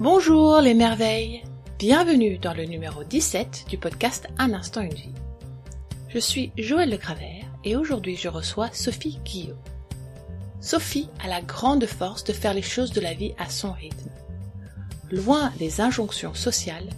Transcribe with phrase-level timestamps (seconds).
[0.00, 1.44] Bonjour les merveilles,
[1.78, 5.12] bienvenue dans le numéro 17 du podcast Un instant une vie.
[6.08, 9.58] Je suis Joël Le Cravert et aujourd'hui je reçois Sophie Guillot.
[10.60, 14.10] Sophie a la grande force de faire les choses de la vie à son rythme.
[15.10, 16.88] Loin des injonctions sociales,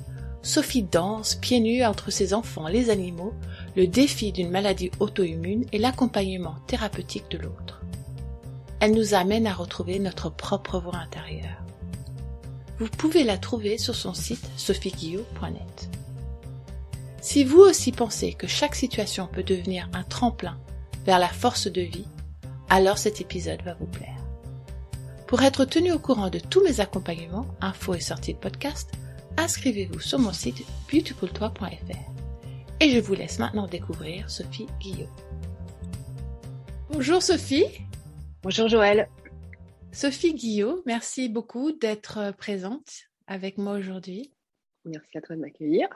[0.42, 3.34] Sophie danse pieds nus entre ses enfants, les animaux,
[3.76, 7.82] le défi d'une maladie auto-immune et l'accompagnement thérapeutique de l'autre.
[8.80, 11.63] Elle nous amène à retrouver notre propre voix intérieure.
[12.79, 15.90] Vous pouvez la trouver sur son site sophieguillot.net.
[17.21, 20.58] Si vous aussi pensez que chaque situation peut devenir un tremplin
[21.07, 22.07] vers la force de vie,
[22.68, 24.18] alors cet épisode va vous plaire.
[25.26, 28.90] Pour être tenu au courant de tous mes accompagnements, infos et sorties de podcast,
[29.36, 32.14] inscrivez-vous sur mon site beautifultoi.fr.
[32.81, 35.09] Et je vous laisse maintenant découvrir Sophie Guillot.
[36.91, 37.64] Bonjour Sophie.
[38.42, 39.09] Bonjour Joël.
[39.94, 44.34] Sophie Guillot, merci beaucoup d'être euh, présente avec moi aujourd'hui.
[44.84, 45.89] Merci à toi de m'accueillir.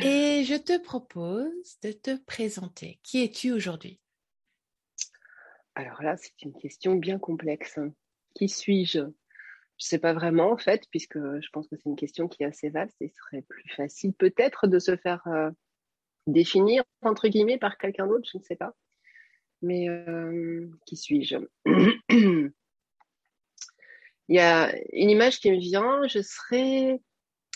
[0.00, 2.98] Et je te propose de te présenter.
[3.02, 4.00] Qui es-tu aujourd'hui?
[5.74, 7.78] Alors là, c'est une question bien complexe.
[8.34, 9.00] Qui suis-je?
[9.00, 9.12] Je ne
[9.76, 12.70] sais pas vraiment en fait, puisque je pense que c'est une question qui est assez
[12.70, 15.50] vaste et il serait plus facile peut-être de se faire euh,
[16.26, 18.74] définir, entre guillemets, par quelqu'un d'autre, je ne sais pas.
[19.60, 21.36] Mais euh, qui suis-je?
[24.32, 27.02] Il y a une image qui me vient, je serais,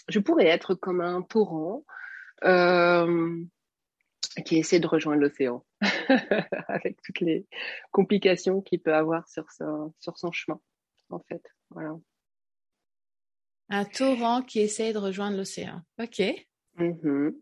[0.09, 1.87] je pourrais être comme un torrent
[2.45, 3.43] euh,
[4.45, 5.65] qui essaie de rejoindre l'océan
[6.69, 7.47] avec toutes les
[7.93, 9.47] complications qu'il peut avoir sur,
[10.01, 10.61] sur son chemin,
[11.09, 11.43] en fait.
[11.71, 11.97] Voilà.
[13.71, 15.81] Un torrent qui essaie de rejoindre l'océan.
[15.99, 16.21] Ok.
[16.77, 17.41] Mm-hmm.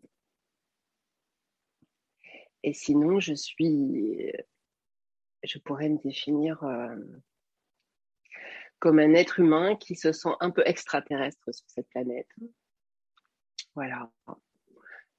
[2.63, 4.31] Et sinon, je suis,
[5.43, 6.95] je pourrais me définir euh,
[8.85, 12.29] comme un être humain qui se sent un peu extraterrestre sur cette planète.
[13.73, 14.11] Voilà.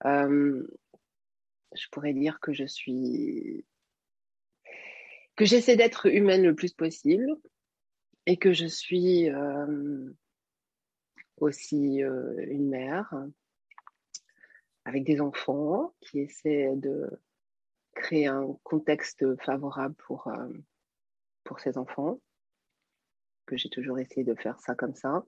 [0.05, 0.65] Euh,
[1.75, 3.67] je pourrais dire que je suis
[5.35, 7.27] que j'essaie d'être humaine le plus possible
[8.27, 10.13] et que je suis euh,
[11.39, 13.13] aussi euh, une mère
[14.85, 17.11] avec des enfants qui essaient de
[17.97, 20.33] créer un contexte favorable pour,
[21.43, 22.21] pour ces enfants
[23.47, 25.25] que j'ai toujours essayé de faire ça comme ça.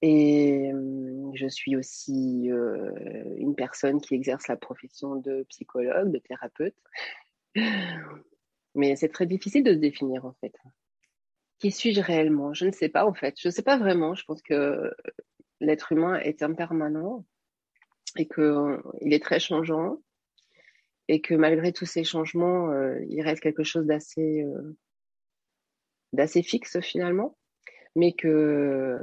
[0.00, 2.92] Et euh, je suis aussi euh,
[3.36, 6.76] une personne qui exerce la profession de psychologue, de thérapeute.
[8.74, 10.54] Mais c'est très difficile de se définir en fait.
[11.58, 12.54] Qui suis-je réellement?
[12.54, 13.34] Je ne sais pas en fait.
[13.40, 14.14] Je ne sais pas vraiment.
[14.14, 14.92] Je pense que
[15.60, 17.24] l'être humain est impermanent
[18.16, 19.98] et qu'il est très changeant
[21.08, 24.44] et que malgré tous ces changements, euh, il reste quelque chose d'assez
[26.12, 27.36] d'assez fixe finalement,
[27.94, 28.98] mais que,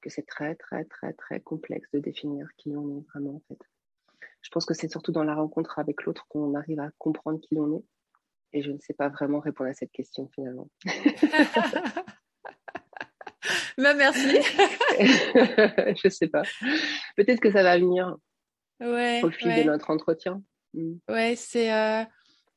[0.00, 3.58] que c'est très, très, très, très complexe de définir qui on est vraiment en fait.
[4.42, 7.56] Je pense que c'est surtout dans la rencontre avec l'autre qu'on arrive à comprendre qui
[7.56, 7.84] on est.
[8.52, 10.68] Et je ne sais pas vraiment répondre à cette question finalement.
[13.78, 14.36] bah, merci.
[15.00, 16.42] je sais pas.
[17.16, 18.16] Peut-être que ça va venir
[18.80, 20.42] ouais, au fil de notre entretien.
[20.74, 20.96] Mm.
[21.08, 21.72] Ouais, c'est.
[21.72, 22.04] Euh,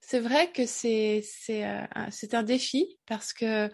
[0.07, 3.69] c'est vrai que c'est euh, c'est un défi parce que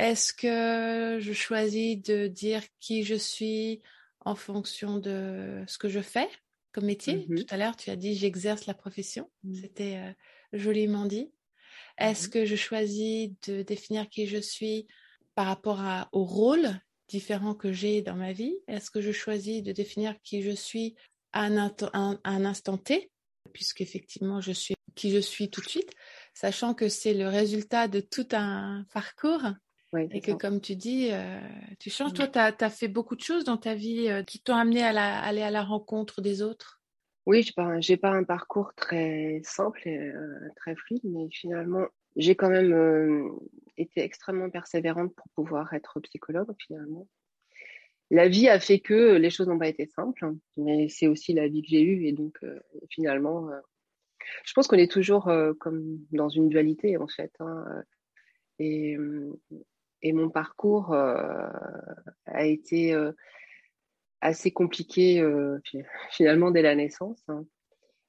[0.00, 3.82] est-ce que je choisis de dire qui je suis
[4.24, 6.28] en fonction de ce que je fais
[6.72, 7.24] comme métier?
[7.28, 9.30] Mmh Tout à l'heure, tu as dit j'exerce la profession.
[9.44, 9.54] Mmh.
[9.54, 10.12] C'était euh,
[10.52, 11.30] joliment dit.
[11.98, 14.88] Est-ce mmh que je choisis de définir qui je suis
[15.36, 16.68] par rapport à, au rôle
[17.06, 18.56] différent que j'ai dans ma vie?
[18.66, 20.96] Est-ce que je choisis de définir qui je suis
[21.32, 23.12] à un, un, un instant T?
[23.52, 25.92] Puisqu'effectivement je suis qui je suis tout de suite,
[26.34, 29.42] sachant que c'est le résultat de tout un parcours.
[30.10, 31.38] et que, comme tu dis, euh,
[31.78, 32.12] tu changes.
[32.12, 35.20] Toi, tu as, fait beaucoup de choses dans ta vie euh, qui t'ont amené à
[35.20, 36.82] aller à la rencontre des autres?
[37.26, 37.52] Oui, je
[37.90, 41.86] n'ai pas, pas, un parcours très simple et euh, très fluide, mais finalement,
[42.16, 43.30] j'ai quand même
[43.76, 47.08] été extrêmement persévérante pour pouvoir être psychologue, finalement.
[48.10, 50.24] La vie a fait que les choses n'ont pas été simples,
[50.56, 52.38] mais c'est aussi la vie que j'ai eue, et donc
[52.90, 53.50] finalement,
[54.44, 57.32] je pense qu'on est toujours euh, comme dans une dualité en fait.
[57.40, 57.84] Hein,
[58.60, 59.32] euh,
[60.02, 61.48] et, mon parcours euh,
[62.26, 62.96] a été
[64.20, 65.22] assez compliqué
[66.10, 67.22] finalement dès la naissance.
[67.28, 67.44] Hein.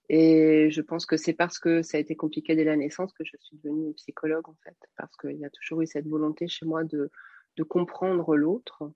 [0.09, 3.25] Et je pense que c'est parce que ça a été compliqué dès la naissance que
[3.25, 6.65] je suis devenue psychologue en fait, parce qu'il y a toujours eu cette volonté chez
[6.65, 7.11] moi de,
[7.67, 8.93] comprendre l'autre,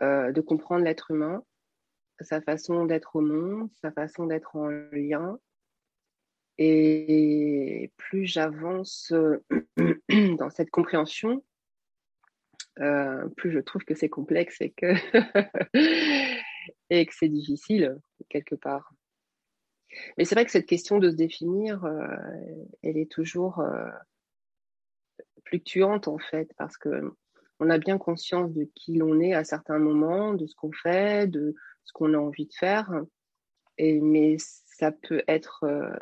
[0.00, 1.44] de comprendre l'être humain,
[2.20, 5.38] sa façon d'être au monde, sa façon d'être en lien,
[6.64, 9.42] et plus j'avance euh,
[10.38, 11.44] dans cette compréhension,
[13.36, 14.94] plus je trouve que c'est complexe et que,
[16.90, 17.98] et que c'est difficile
[18.28, 18.92] quelque part.
[20.16, 21.86] Mais c'est vrai que cette question de se définir,
[22.82, 23.62] elle est toujours
[25.44, 27.12] fluctuante en fait, parce que
[27.62, 31.30] on a bien conscience de qui l'on est à certains moments, de ce qu'on fait,
[31.30, 31.54] de
[31.84, 32.90] ce qu'on a envie de faire.
[33.78, 35.96] Et, mais ça peut être euh,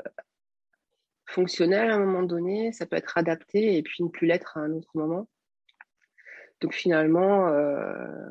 [1.31, 4.61] fonctionnel à un moment donné, ça peut être adapté et puis ne plus l'être à
[4.61, 5.29] un autre moment.
[6.61, 8.29] Donc finalement, euh,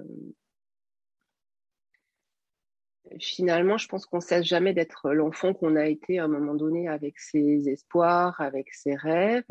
[3.19, 6.53] finalement, je pense qu'on ne cesse jamais d'être l'enfant qu'on a été à un moment
[6.53, 9.49] donné avec ses espoirs, avec ses rêves,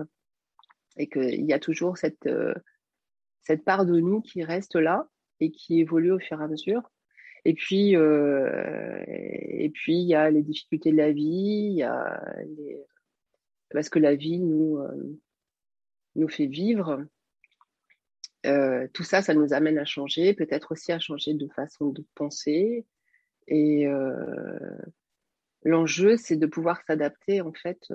[0.97, 2.55] et qu'il y a toujours cette, euh,
[3.43, 5.09] cette part de nous qui reste là
[5.41, 6.91] et qui évolue au fur et à mesure.
[7.45, 11.83] Et puis, euh, et puis il y a les difficultés de la vie, il y
[11.83, 12.21] a
[13.71, 15.19] parce que la vie nous euh,
[16.17, 17.05] nous fait vivre.
[18.47, 22.05] Euh, tout ça, ça nous amène à changer, peut-être aussi à changer de façon de
[22.15, 22.87] penser.
[23.47, 23.87] Et
[25.65, 27.91] l'enjeu, c'est de pouvoir s'adapter en fait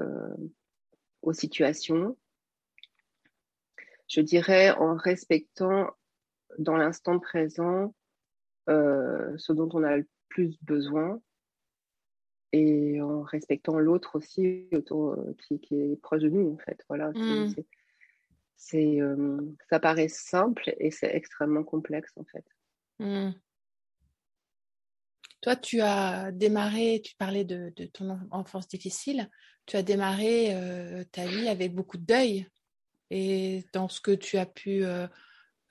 [1.22, 2.18] aux situations,
[4.08, 5.90] je dirais en respectant
[6.60, 7.96] dans l'instant présent
[8.70, 11.20] euh, ce dont on a le plus besoin
[12.54, 16.80] et en respectant l'autre aussi autour, euh, qui, est proche de nous en fait.
[16.88, 17.12] Voilà,
[18.56, 19.02] c'est, mm.
[19.02, 22.46] euh, ça paraît simple et c'est extrêmement complexe en fait.
[23.00, 23.32] Mm.
[25.42, 29.30] Toi, tu as démarré, tu parlais de, ton enfance difficile,
[29.66, 30.56] tu as démarré
[31.12, 32.48] ta vie avec beaucoup de deuil.
[33.16, 35.08] Et dans ce que tu as pu euh,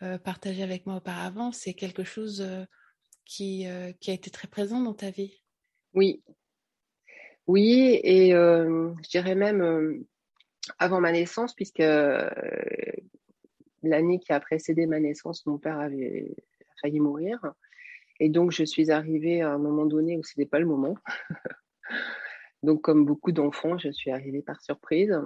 [0.02, 2.64] euh, partager avec moi auparavant, c'est quelque chose euh,
[3.24, 3.66] qui,
[3.98, 5.42] qui, a été très présent dans ta vie.
[5.92, 6.22] Oui.
[7.46, 10.04] Oui, et je dirais même
[10.78, 11.82] avant ma naissance, puisque
[13.82, 16.34] l'année qui a précédé ma naissance, mon père avait
[16.80, 17.40] failli mourir.
[18.20, 20.94] Et donc, je suis arrivée à un moment donné où ce n'était pas le moment.
[22.62, 25.18] donc, comme beaucoup d'enfants, je suis arrivée par surprise.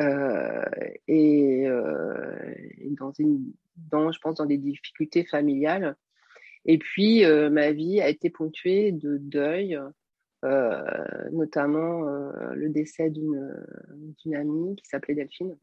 [0.00, 0.64] Euh,
[1.06, 2.54] et, euh,
[2.98, 5.96] dans une, dans, je pense, dans des difficultés familiales.
[6.64, 9.78] Et puis, euh, ma vie a été ponctuée de deuil,
[10.42, 12.02] notamment
[12.52, 15.56] le décès d'une amie qui s'appelait Delphine,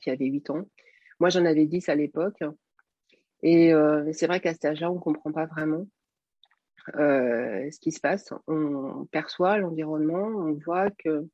[0.00, 0.68] qui avait 8 ans.
[1.20, 2.42] Moi, j'en avais 10 à l'époque.
[3.42, 3.72] Et
[4.12, 5.86] c'est vrai qu'à cet âge-là, on ne comprend pas vraiment
[6.94, 8.32] ce qui se passe.
[8.46, 11.28] On perçoit l'environnement, on voit que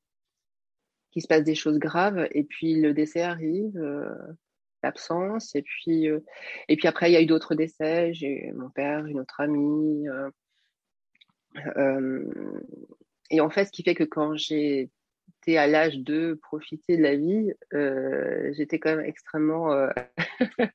[1.15, 4.13] qu'il se passe des choses graves et puis le décès arrive, euh,
[4.83, 6.19] l'absence et puis euh,
[6.69, 8.13] et puis après il y a eu d'autres décès.
[8.13, 10.07] J'ai mon père, une autre amie.
[11.77, 12.25] Euh,
[13.31, 14.91] et en fait, ce qui fait que quand j'ai
[15.47, 17.53] à l'âge de profiter de la vie,
[18.57, 19.89] j'étais quand même extrêmement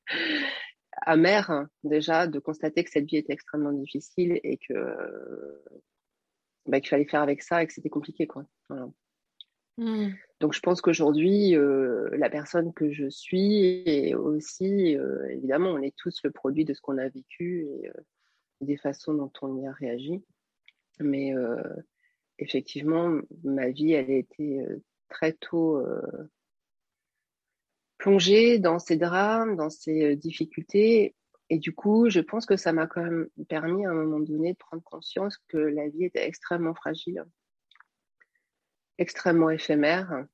[1.02, 4.74] amère déjà de constater que cette vie était extrêmement difficile et que
[6.66, 8.44] bah, qu'il fallait faire avec ça et que c'était compliqué quoi.
[8.68, 8.88] Voilà.
[9.80, 10.10] Mmh.
[10.40, 15.82] Donc je pense qu'aujourd'hui, euh, la personne que je suis est aussi, euh, évidemment, on
[15.82, 17.92] est tous le produit de ce qu'on a vécu et euh,
[18.60, 20.22] des façons dont on y a réagi.
[21.00, 21.32] Mais
[22.38, 24.60] effectivement, ma vie, elle a été
[25.08, 25.84] très tôt
[27.98, 31.14] plongée dans ces drames, dans ces difficultés.
[31.48, 34.52] Et du coup, je pense que ça m'a quand même permis à un moment donné
[34.52, 37.24] de prendre conscience que la vie était extrêmement fragile
[39.00, 40.26] extrêmement éphémère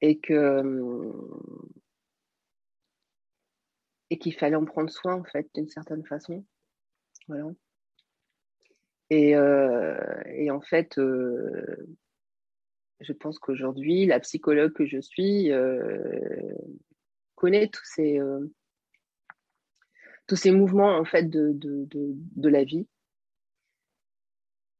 [0.00, 1.12] et que
[4.08, 6.46] et qu'il fallait en prendre soin en fait d'une certaine façon
[7.26, 7.50] voilà
[9.10, 11.88] et, euh, et en fait euh,
[13.00, 16.54] je pense qu'aujourd'hui la psychologue que je suis euh,
[17.34, 18.20] connaît tous ces
[20.26, 22.86] tous ces mouvements en fait de, de, de la vie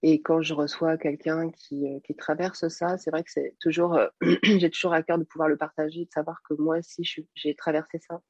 [0.02, 4.00] et quand je reçois quelqu'un qui, qui, traverse ça, c'est vrai que c'est toujours,
[4.42, 7.02] j'ai toujours à cœur de pouvoir le partager, de savoir que moi aussi
[7.34, 8.22] j'ai traversé ça.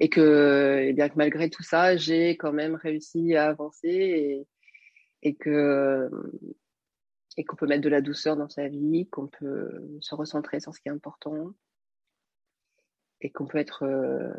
[0.00, 3.88] Et que, et eh bien que malgré tout ça, j'ai quand même réussi à avancer
[3.88, 4.46] et,
[5.22, 6.10] et que
[7.36, 10.74] et qu'on peut mettre de la douceur dans sa vie, qu'on peut se recentrer sur
[10.74, 11.52] ce qui est important
[13.20, 14.32] et qu'on peut être euh,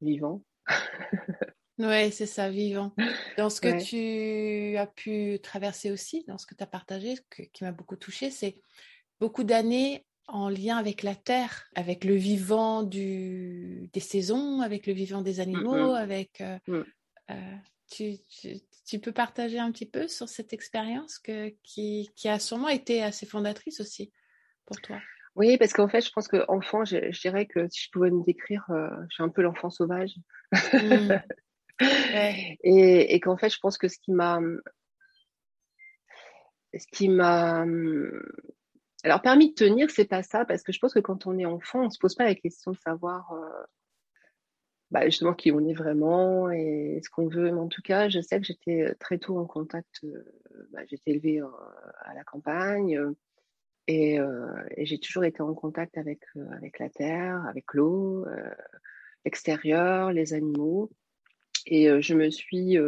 [0.00, 0.42] vivant.
[1.78, 2.94] Oui, c'est ça, vivant.
[3.36, 7.16] Dans ce que tu as pu traverser aussi, dans ce que tu as partagé,
[7.52, 8.58] qui m'a beaucoup touchée, c'est
[9.20, 14.92] beaucoup d'années en lien avec la terre, avec le vivant du, des saisons, avec le
[14.92, 15.96] vivant des mmh, animaux, mmh.
[15.96, 16.40] avec...
[16.40, 16.82] Euh, mmh.
[17.30, 17.56] euh,
[17.88, 18.16] tu,
[18.84, 21.20] tu, peux partager un petit peu sur cette expérience
[21.62, 24.12] qui, qui a sûrement été assez fondatrice aussi
[24.64, 24.98] pour toi?
[25.36, 28.24] Oui, parce qu'en fait, je pense qu'enfant, je, je, dirais que si je pouvais me
[28.24, 30.14] décrire, euh, je suis un peu l'enfant sauvage.
[31.78, 31.84] Mmh.
[32.62, 34.40] et, et qu'en fait, je pense que ce qui m'a,
[36.74, 37.66] ce qui m'a,
[39.06, 41.46] alors permis de tenir, c'est pas ça, parce que je pense que quand on est
[41.46, 43.64] enfant, on se pose pas la question de savoir euh,
[44.90, 47.50] bah, justement qui on est vraiment et ce qu'on veut.
[47.52, 50.00] Mais en tout cas, je sais que j'étais très tôt en contact.
[50.04, 50.24] Euh,
[50.72, 53.14] bah, j'étais élevée à la campagne.
[53.88, 54.46] Et, euh,
[54.78, 56.44] j'ai toujours été en contact avec, euh,
[56.78, 58.50] la terre, avec l'eau, euh,
[59.24, 60.90] l'extérieur, les animaux.
[61.66, 62.78] Et euh, je me suis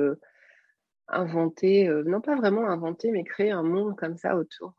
[1.08, 4.75] inventé, non pas vraiment inventé, mais créé un monde comme ça autour,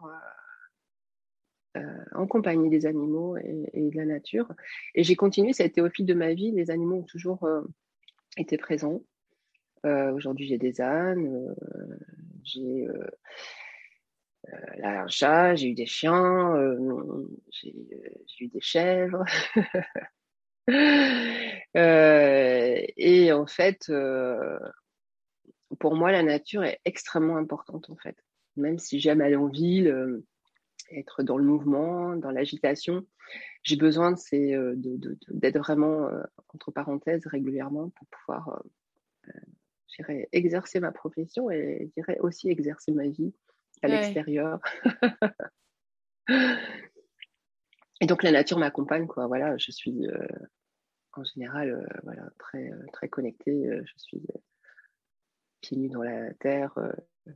[2.13, 4.51] en compagnie des animaux et, de la nature.
[4.95, 7.47] Et j'ai continué, ça a été au fil de ma vie, les animaux ont toujours
[8.37, 9.01] été présents.
[9.83, 11.55] Aujourd'hui, j'ai des ânes,
[12.43, 12.87] j'ai
[14.47, 17.73] euh, un chat, j'ai eu des chiens, euh, j'ai
[18.39, 19.23] eu des chèvres.
[21.75, 23.91] Euh, et en fait,
[25.79, 28.15] pour moi, la nature est extrêmement importante en fait.
[28.55, 30.21] Même si j'aime aller en ville,
[30.91, 33.05] être dans le mouvement, dans l'agitation,
[33.63, 36.09] j'ai besoin de d'être vraiment
[36.53, 38.63] entre parenthèses régulièrement pour pouvoir
[40.31, 43.33] exercer ma profession et aussi exercer ma vie
[43.81, 44.59] à l'extérieur.
[48.01, 49.27] et donc la nature m'accompagne, quoi.
[49.27, 50.27] Voilà, je suis euh,
[51.13, 53.69] en général euh, voilà, très, euh, très connectée.
[53.85, 54.21] je suis
[55.61, 56.73] pieds nus dans la terre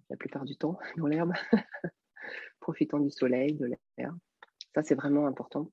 [0.10, 1.34] la plupart du temps, dans l'herbe,
[2.60, 3.66] profitant du soleil, de
[3.98, 4.14] l'air.
[4.76, 5.72] Ça, c'est vraiment important.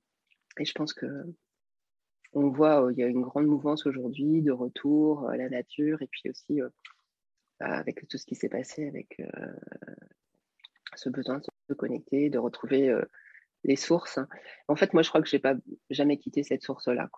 [0.59, 1.07] Et je pense que
[2.33, 6.07] on voit, il y a une grande mouvance aujourd'hui de retour à la nature et
[6.07, 6.61] puis aussi
[7.59, 9.19] avec tout ce qui s'est passé avec
[10.95, 13.03] ce besoin de se connecter, de retrouver euh,
[13.63, 14.19] les sources.
[14.67, 15.55] En fait, moi, je crois que j'ai pas
[15.89, 17.09] jamais quitté cette source-là.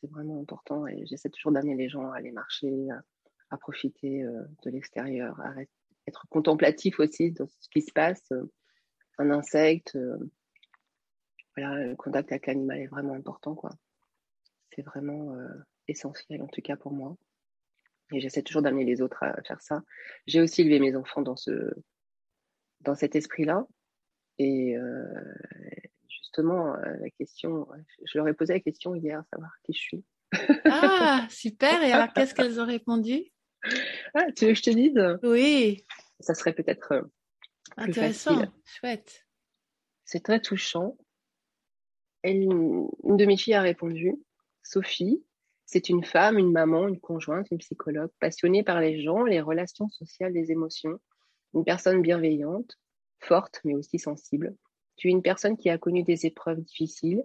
[0.00, 2.88] C'est vraiment important et j'essaie toujours d'amener les gens à aller marcher,
[3.50, 5.54] à, profiter euh, de l'extérieur, à
[6.06, 8.32] être contemplatif aussi dans ce qui se passe.
[9.18, 9.98] Un insecte,
[11.56, 13.54] voilà, le contact avec l'animal est vraiment important.
[13.54, 13.70] quoi.
[14.74, 15.48] C'est vraiment euh,
[15.88, 17.16] essentiel, en tout cas pour moi.
[18.12, 19.82] Et j'essaie toujours d'amener les autres à faire ça.
[20.26, 21.74] J'ai aussi élevé mes enfants dans ce,
[22.80, 23.66] dans cet esprit-là.
[24.38, 25.04] Et euh,
[26.08, 27.66] justement, euh, la question,
[28.04, 30.04] je leur ai posé la question hier, savoir qui je suis.
[30.64, 31.82] Ah, super.
[31.82, 33.32] Et alors, qu'est-ce qu'elles ont répondu?
[34.14, 35.18] Ah, Tu veux que je te dise?
[35.22, 35.84] Oui.
[36.20, 37.10] Ça serait peut-être
[37.76, 39.26] intéressant, chouette.
[40.04, 40.96] C'est très touchant.
[42.24, 44.16] une de mes filles a répondu,
[44.62, 45.22] Sophie,
[45.70, 49.90] c'est une femme, une maman, une conjointe, une psychologue, passionnée par les gens, les relations
[49.90, 50.98] sociales, les émotions,
[51.52, 52.78] une personne bienveillante,
[53.20, 54.56] forte mais aussi sensible.
[54.96, 57.22] Tu es une personne qui a connu des épreuves difficiles,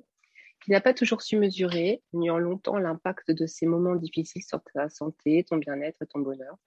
[0.61, 4.61] qui n'a pas toujours su mesurer, ni en longtemps, l'impact de ces moments difficiles sur
[4.73, 6.57] ta santé, ton bien-être et ton bonheur.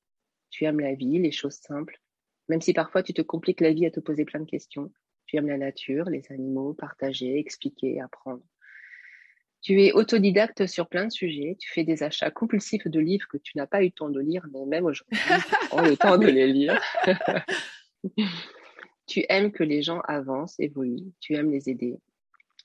[0.49, 2.01] Tu aimes la vie, les choses simples,
[2.49, 4.93] même si parfois tu te compliques la vie à te poser plein de questions.
[5.27, 8.43] Tu aimes la nature, les animaux, partager, expliquer, apprendre.
[9.63, 11.57] Tu es autodidacte sur plein de sujets.
[11.59, 14.21] Tu fais des achats compulsifs de livres que tu n'as pas eu le temps de
[14.21, 15.19] lire, mais même aujourd'hui,
[15.51, 16.81] tu prends le temps de les lire.
[19.07, 21.13] tu aimes que les gens avancent, évoluent.
[21.19, 21.97] Tu aimes les aider.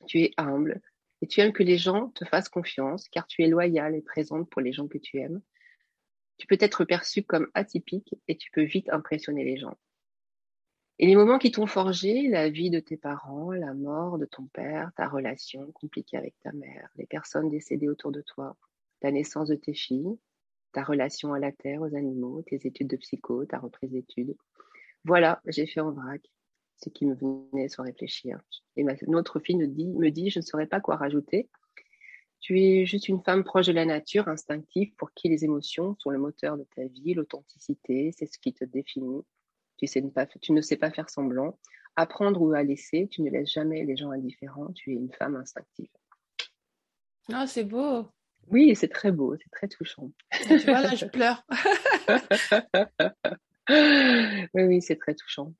[0.05, 0.81] Tu es humble
[1.21, 4.49] et tu aimes que les gens te fassent confiance car tu es loyale et présente
[4.49, 5.41] pour les gens que tu aimes.
[6.41, 9.77] Tu peux être perçu comme atypique et tu peux vite impressionner les gens.
[10.97, 14.47] Et les moments qui t'ont forgé, la vie de tes parents, la mort de ton
[14.47, 18.57] père, ta relation compliquée avec ta mère, les personnes décédées autour de toi,
[19.03, 20.17] la naissance de tes filles,
[20.71, 24.35] ta relation à la terre, aux animaux, tes études de psycho, ta reprise d'études.
[25.05, 26.23] Voilà, j'ai fait en vrac
[26.77, 28.41] ce qui me venait sans réfléchir.
[28.77, 31.51] Et ma, notre fille me dit, me dit, je ne saurais pas quoi rajouter.
[32.41, 36.09] Tu es juste une femme proche de la nature, instinctive, pour qui les émotions sont
[36.09, 39.21] le moteur de ta vie, l'authenticité, c'est ce qui te définit.
[39.77, 41.59] Tu, sais ne pas, tu ne sais pas faire semblant.
[41.95, 44.71] Apprendre ou à laisser, tu ne laisses jamais les gens indifférents.
[44.73, 45.89] Tu es une femme instinctive.
[47.29, 48.07] Oh, c'est beau.
[48.47, 50.11] Oui, c'est très beau, c'est très touchant.
[50.47, 51.45] tu vois, là, je pleure.
[54.53, 55.53] oui, oui, c'est très touchant.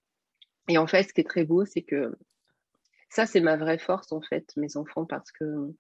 [0.68, 2.18] Et en fait, ce qui est très beau, c'est que
[3.10, 5.74] ça, c'est ma vraie force, en fait, mes enfants, parce que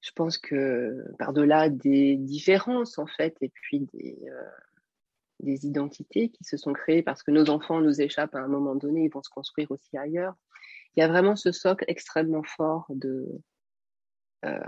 [0.00, 4.50] je pense que par-delà des différences, en fait, et puis des, euh,
[5.40, 8.74] des identités qui se sont créées parce que nos enfants nous échappent à un moment
[8.74, 10.34] donné, ils vont se construire aussi ailleurs.
[10.96, 13.26] Il y a vraiment ce socle extrêmement fort de,
[14.44, 14.58] euh,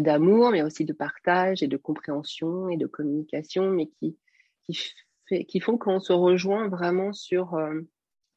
[0.00, 4.18] d'amour, mais aussi de partage et de compréhension et de communication, mais qui,
[4.64, 4.78] qui,
[5.26, 7.80] fait, qui font qu'on se rejoint vraiment sur, euh,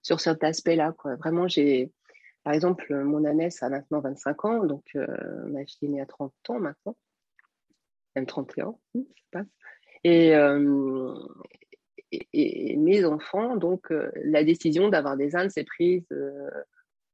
[0.01, 0.93] sur cet aspect-là.
[1.19, 1.91] Vraiment, j'ai,
[2.43, 6.33] Par exemple, mon ânesse a maintenant 25 ans, donc ma fille est née à 30
[6.49, 6.95] ans maintenant,
[8.15, 9.47] même 31, ça passe.
[10.03, 10.33] Et,
[12.33, 16.05] et, mes enfants, donc la décision d'avoir des ânes s'est prise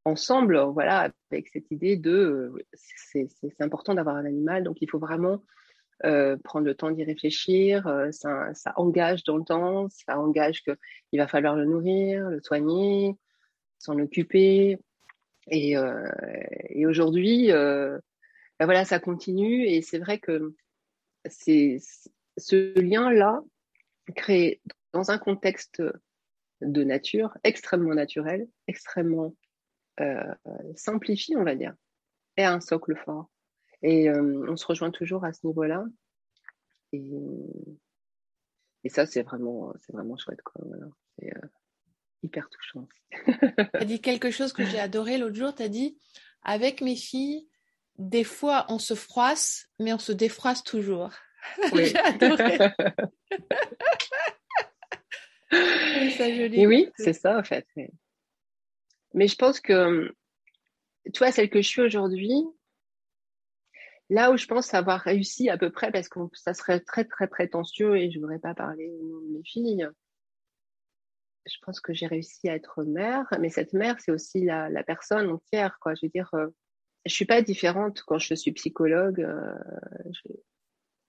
[0.03, 5.43] ensemble, voilà, avec cette idée de c'est important d'avoir un animal, donc il faut vraiment
[6.05, 7.86] euh, prendre le temps d'y réfléchir.
[7.88, 12.41] Euh, ça, ça, engage dans le temps, ça engage qu'il va falloir le nourrir, le
[12.41, 13.17] soigner,
[13.79, 14.79] s'en occuper.
[15.49, 16.09] Et, euh,
[16.69, 19.65] et aujourd'hui, ben voilà, ça continue.
[19.65, 20.55] Et c'est vrai que
[21.25, 21.77] c'est
[22.37, 23.41] ce lien-là
[24.15, 24.61] créé
[24.93, 25.81] dans un contexte
[26.61, 29.35] de nature extrêmement naturel, extrêmement
[30.01, 30.33] euh,
[30.75, 31.73] simplifié, on va dire,
[32.37, 33.29] est un socle fort.
[33.81, 35.85] Et euh, on se rejoint toujours à ce niveau-là.
[36.91, 37.01] Et,
[38.83, 40.41] et ça, c'est vraiment, c'est vraiment chouette.
[40.41, 40.65] Quoi.
[41.17, 41.47] C'est euh,
[42.23, 42.88] hyper touchant.
[43.11, 43.33] tu
[43.73, 45.53] as dit quelque chose que j'ai adoré l'autre jour.
[45.53, 45.97] Tu as dit,
[46.43, 47.47] avec mes filles,
[47.97, 51.11] des fois, on se froisse, mais on se défroisse toujours.
[51.73, 51.85] Oui.
[51.85, 52.57] j'ai adoré.
[56.17, 56.59] ça, joli.
[56.59, 57.65] Et oui, c'est ça, en fait.
[59.13, 60.13] Mais je pense que,
[61.13, 62.33] tu vois, celle que je suis aujourd'hui,
[64.09, 67.27] Là où je pense avoir réussi à peu près, parce que ça serait très très
[67.27, 69.88] prétentieux et je ne voudrais pas parler au nom de mes filles,
[71.49, 75.29] je pense que j'ai réussi à être mère, mais cette mère, c'est aussi la, personne
[75.29, 75.77] entière.
[75.79, 75.95] Quoi.
[75.95, 76.47] Je veux dire, euh,
[77.05, 79.55] je suis pas différente quand je suis psychologue, euh,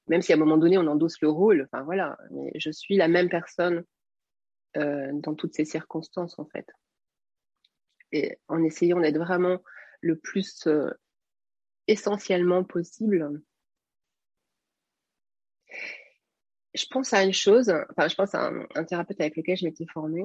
[0.08, 1.68] même si à un moment donné on endosse le rôle.
[1.70, 3.84] Enfin voilà, mais je suis la même personne
[4.76, 6.66] euh, dans toutes ces circonstances en fait.
[8.12, 9.58] Et en essayant d'être vraiment
[10.00, 10.66] le plus
[11.86, 13.40] essentiellement possible.
[16.80, 19.86] Je pense à une chose, enfin, je pense à un, thérapeute avec lequel je m'étais
[19.86, 20.24] formée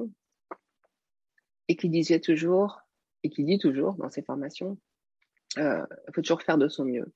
[1.67, 2.79] et qui disait toujours,
[3.23, 4.77] et qui dit toujours dans ses formations,
[5.57, 7.11] il euh, faut toujours faire de son mieux.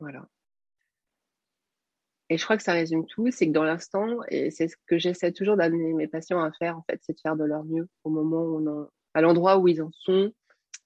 [0.00, 0.28] Voilà.
[2.28, 4.98] Et je crois que ça résume tout, c'est que dans l'instant, et c'est ce que
[4.98, 7.88] j'essaie toujours d'amener mes patients à faire, en fait, c'est de faire de leur mieux
[8.02, 10.32] au moment où à l'endroit où ils en sont,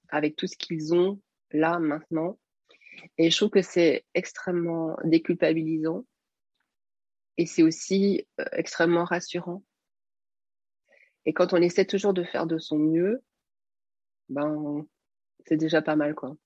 [0.09, 2.39] avec tout ce qu'ils ont là, maintenant,
[3.17, 6.05] et je trouve que c'est extrêmement déculpabilisant
[7.39, 9.63] et c'est aussi euh, extrêmement rassurant.
[11.25, 13.23] Et quand on essaie toujours de faire de son mieux,
[14.29, 14.85] ben,
[15.47, 16.37] c'est déjà pas mal, quoi.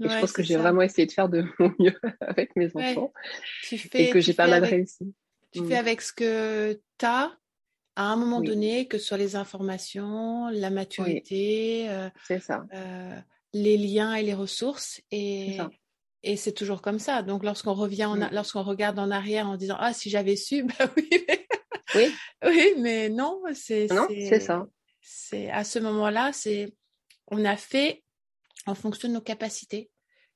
[0.00, 3.12] Et je pense que j'ai vraiment essayé de faire de mon mieux avec mes enfants
[3.94, 5.12] et que j'ai pas mal réussi.
[5.50, 5.78] Tu fais mm.
[5.78, 7.36] avec ce que tu as
[7.96, 12.64] à un moment donné, que ce soit les informations, la maturité, euh, ça.
[12.72, 13.18] Euh,
[13.52, 15.00] les liens et les ressources.
[15.10, 15.58] Et,
[16.28, 17.22] et c'est toujours comme ça.
[17.22, 18.28] Donc, lorsqu'on revient, mmh.
[18.32, 21.08] lorsqu'on regarde en arrière en disant Ah, si j'avais su, bah oui.
[21.10, 21.46] Mais...
[21.94, 22.14] Oui.
[22.44, 23.88] oui, mais non, c'est.
[24.28, 24.66] c'est ça.
[25.00, 26.74] C'est à ce moment-là, c'est
[27.28, 28.04] on a fait
[28.66, 29.90] en fonction de nos capacités.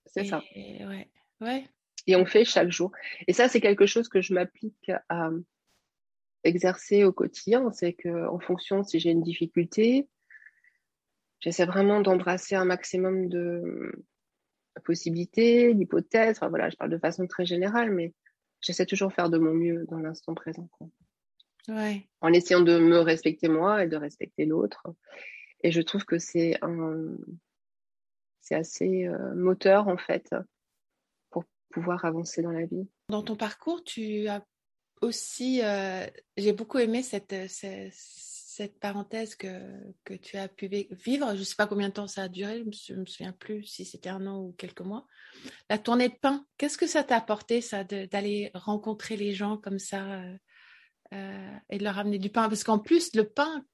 [0.06, 0.42] C'est ça.
[0.54, 1.10] Et, ouais,
[1.42, 1.64] ouais.
[2.06, 2.90] Et on fait chaque jour.
[3.28, 5.28] Et ça, c'est quelque chose que je m'applique à
[6.42, 7.70] exercer au quotidien.
[7.70, 10.08] C'est que en fonction, si j'ai une difficulté,
[11.40, 14.06] j'essaie vraiment d'embrasser un maximum de
[14.80, 16.36] possibilité, l'hypothèse.
[16.36, 18.12] Enfin, voilà, je parle de façon très générale, mais
[18.60, 20.68] j'essaie toujours de faire de mon mieux dans l'instant présent.
[21.68, 22.08] Ouais.
[22.20, 24.82] En essayant de me respecter moi et de respecter l'autre.
[25.62, 27.16] Et je trouve que c'est un,
[28.40, 30.34] c'est assez euh, moteur en fait
[31.30, 32.88] pour pouvoir avancer dans la vie.
[33.08, 34.44] Dans ton parcours, tu as
[35.00, 36.06] aussi, euh,
[36.36, 37.94] j'ai beaucoup aimé cette, cette,
[38.62, 39.60] cette parenthèse que,
[40.04, 42.62] que tu as pu vivre, je ne sais pas combien de temps ça a duré,
[42.70, 45.08] je ne me, souviens plus si c'était un an ou quelques mois.
[45.68, 49.80] La tournée de pain, qu'est-ce que ça t'a apporté, ça, d'aller rencontrer les gens comme
[49.80, 50.36] ça euh,
[51.12, 52.48] euh, et de leur amener du pain?
[52.48, 53.64] Parce qu'en plus, le pain,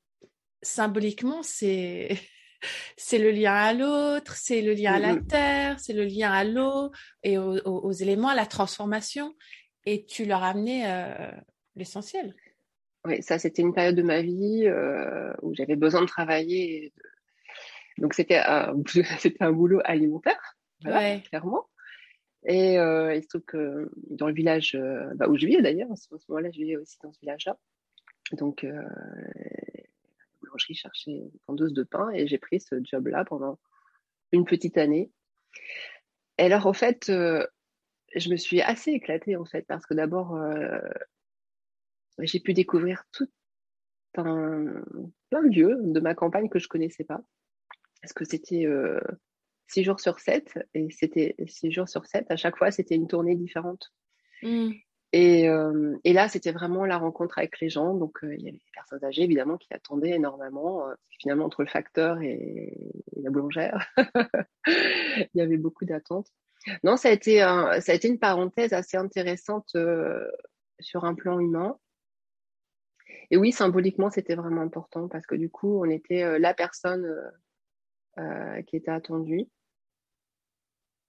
[0.62, 2.18] symboliquement, c'est.
[2.96, 6.44] c'est le lien à l'autre, c'est le lien à la terre, c'est le lien à
[6.44, 6.90] l'eau
[7.22, 9.36] et aux, éléments, à la transformation.
[9.84, 11.30] Et tu leur as amené euh,
[11.76, 12.34] l'essentiel.
[13.04, 16.92] Oui, ça, c'était une période de ma vie euh, où j'avais besoin de travailler.
[17.98, 18.74] Donc, c'était un,
[19.18, 21.68] c'était un boulot alimentaire, voilà, clairement.
[22.46, 25.90] Et euh, il se trouve que dans le village euh, bah, où je vivais d'ailleurs,
[25.90, 27.58] à ce moment-là, je vivais aussi dans ce village-là.
[28.32, 29.82] Donc, euh, la
[30.40, 33.58] boulangerie cherchait une vendeuse de pain et j'ai pris ce job-là pendant
[34.32, 35.10] une petite année.
[36.38, 40.38] Et alors, en fait, je me suis assez éclatée, en fait, parce que d'abord,
[42.20, 43.28] j'ai pu découvrir tout
[44.16, 44.82] un
[45.30, 47.20] plein de lieux de ma campagne que je connaissais pas.
[48.00, 49.00] Parce que c'était euh,
[49.66, 52.30] six jours sur sept, et c'était six jours sur sept.
[52.30, 53.92] À chaque fois, c'était une tournée différente.
[54.42, 54.70] Mmh.
[55.12, 57.94] Et, euh, et là, c'était vraiment la rencontre avec les gens.
[57.94, 60.86] Donc, euh, il y avait des personnes âgées, évidemment, qui attendaient énormément.
[60.88, 62.76] Euh, finalement, entre le facteur et,
[63.16, 63.88] la boulangère,
[64.66, 66.28] il y avait beaucoup d'attentes.
[66.84, 69.76] Non, ça a été, un, ça a été une parenthèse assez intéressante
[70.80, 71.78] sur un plan humain.
[73.30, 77.06] Et oui, symboliquement, c'était vraiment important parce que du coup, on était la personne
[78.66, 79.48] qui était attendue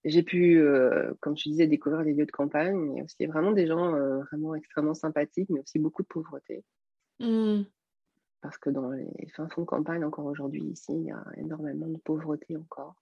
[0.06, 2.92] j'ai pu, euh, comme je disais, découvrir des lieux de campagne.
[2.92, 6.08] Il y a aussi vraiment des gens euh, vraiment extrêmement sympathiques, mais aussi beaucoup de
[6.08, 6.64] pauvreté.
[7.20, 7.64] Mmh.
[8.42, 11.88] Parce que dans les fins fonds de campagne, encore aujourd'hui, ici, il y a énormément
[11.88, 12.96] de pauvreté encore.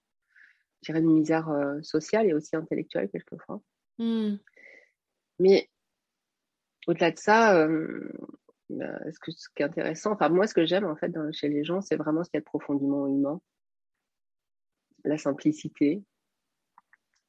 [0.82, 3.60] Je dirais une misère euh, sociale et aussi intellectuelle, quelquefois.
[3.98, 4.36] Mmh.
[5.38, 5.68] Mais
[6.88, 7.68] au-delà de ça,
[8.68, 11.64] ce, que, ce, qui est intéressant, enfin, moi, ce que j'aime en fait chez les
[11.64, 13.40] gens, c'est vraiment ce qui est profondément humain.
[15.04, 16.02] La simplicité,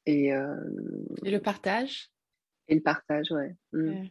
[0.08, 0.56] euh,
[1.24, 2.10] et, le partage
[2.68, 3.54] Et le partage, ouais.
[3.72, 4.06] Mm.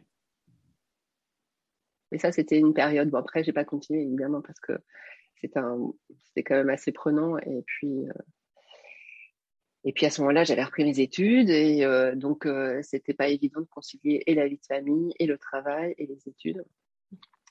[2.12, 3.10] Mais ça, c'était une période.
[3.10, 4.72] Bon, après, j'ai pas continué, évidemment, parce que
[5.36, 5.52] c'était
[6.42, 7.38] quand même assez prenant.
[7.38, 8.22] Et puis, euh,
[9.84, 11.50] et puis à ce moment-là, j'avais repris mes études.
[11.50, 12.48] Et euh, donc,
[12.82, 16.28] c'était pas évident de concilier et la vie de famille, et le travail, et les
[16.28, 16.64] études.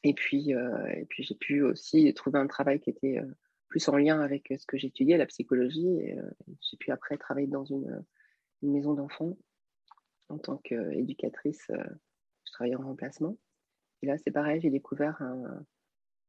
[0.03, 3.19] Et puis, et puis j'ai pu aussi trouver un travail qui était
[3.67, 5.88] plus en lien avec ce que j'étudiais, la psychologie.
[5.88, 6.17] Et
[6.62, 8.03] j'ai pu après travailler dans une
[8.62, 9.38] une maison d'enfants
[10.29, 11.65] en tant qu'éducatrice.
[11.71, 11.83] Euh,
[12.45, 13.38] je travaillais en remplacement.
[14.01, 15.62] Et là, c'est pareil, j'ai découvert un,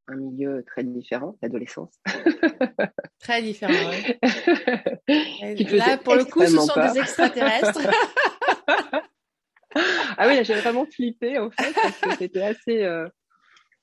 [0.09, 2.01] un, milieu très différent, l'adolescence.
[3.21, 4.17] très différent, oui.
[5.77, 7.79] là, pour le coup, ce sont des extraterrestres.
[10.17, 12.83] ah oui, j'ai vraiment flippé, en fait, parce que c'était assez...
[12.83, 13.09] Euh,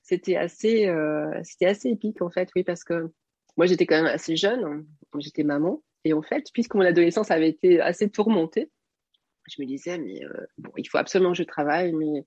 [0.07, 3.11] c'était assez, euh, c'était assez épique en fait, oui, parce que
[3.57, 4.87] moi j'étais quand même assez jeune,
[5.19, 8.71] j'étais maman, et en fait, puisque mon adolescence avait été assez tourmentée,
[9.49, 11.93] je me disais, mais euh, bon, il faut absolument que je travaille.
[11.93, 12.23] Mais...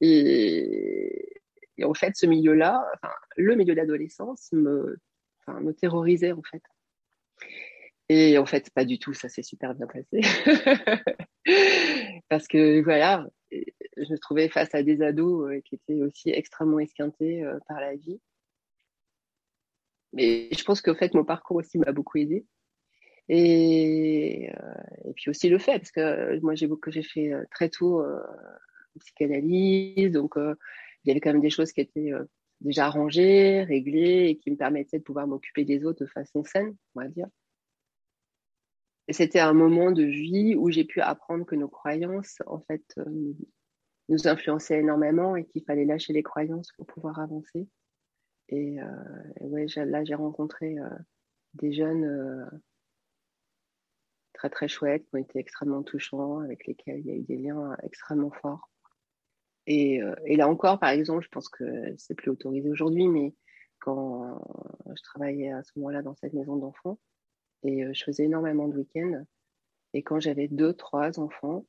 [0.00, 4.98] Et, en fait, ce milieu-là, enfin, le milieu d'adolescence me,
[5.40, 6.62] enfin, me terrorisait en fait.
[8.08, 10.20] Et en fait, pas du tout, ça s'est super bien passé.
[12.28, 13.26] Parce que voilà,
[14.04, 17.80] je me trouvais face à des ados euh, qui étaient aussi extrêmement esquintés euh, par
[17.80, 18.20] la vie.
[20.12, 22.46] Mais je pense qu'en fait, mon parcours aussi m'a beaucoup aidé.
[23.28, 26.68] Et, euh, puis aussi le fait, parce que moi j'ai
[27.02, 28.02] fait très tôt
[29.00, 32.10] psychanalyse, donc il y avait quand même des choses qui étaient
[32.62, 36.74] déjà arrangées, réglées, et qui me permettaient de pouvoir m'occuper des autres de façon saine,
[36.94, 37.26] on va dire.
[39.08, 42.98] Et c'était un moment de vie où j'ai pu apprendre que nos croyances, en fait,
[44.08, 47.68] nous influençaient énormément et qu'il fallait lâcher les croyances pour pouvoir avancer.
[48.48, 48.86] Et, euh,
[49.40, 50.76] et ouais, là, j'ai rencontré
[51.54, 52.48] des jeunes
[54.38, 57.36] très très chouettes, qui ont été extrêmement touchants, avec lesquels il y a eu des
[57.36, 58.70] liens extrêmement forts.
[59.66, 61.64] Et, euh, et là encore, par exemple, je pense que
[61.98, 63.34] c'est plus autorisé aujourd'hui, mais
[63.80, 64.40] quand
[64.86, 66.98] je travaillais à ce moment-là dans cette maison d'enfants,
[67.64, 69.24] et euh, je faisais énormément de week-ends,
[69.92, 71.66] et quand j'avais deux, trois enfants,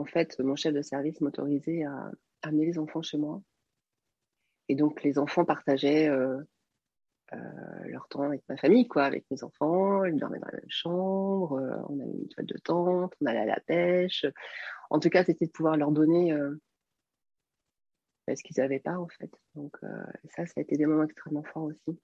[0.00, 2.10] en fait, mon chef de service m'autorisait à
[2.40, 3.42] amener les enfants chez moi.
[4.68, 6.38] Et donc, les enfants partageaient euh,
[7.34, 7.36] euh,
[7.84, 10.04] leur temps avec ma famille, quoi, avec mes enfants.
[10.06, 11.58] Ils dormaient dans la même chambre.
[11.58, 13.12] Euh, on a une toile de tente.
[13.20, 14.24] On allait à la pêche.
[14.88, 16.56] En tout cas, c'était de pouvoir leur donner euh,
[18.26, 19.30] ce qu'ils n'avaient pas, en fait.
[19.54, 19.76] Donc,
[20.34, 22.00] ça, ça a été des moments extrêmement forts aussi.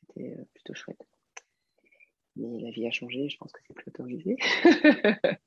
[0.00, 1.13] C'était plutôt chouette.
[2.36, 4.36] Mais la vie a changé, je pense que c'est plus autorisé.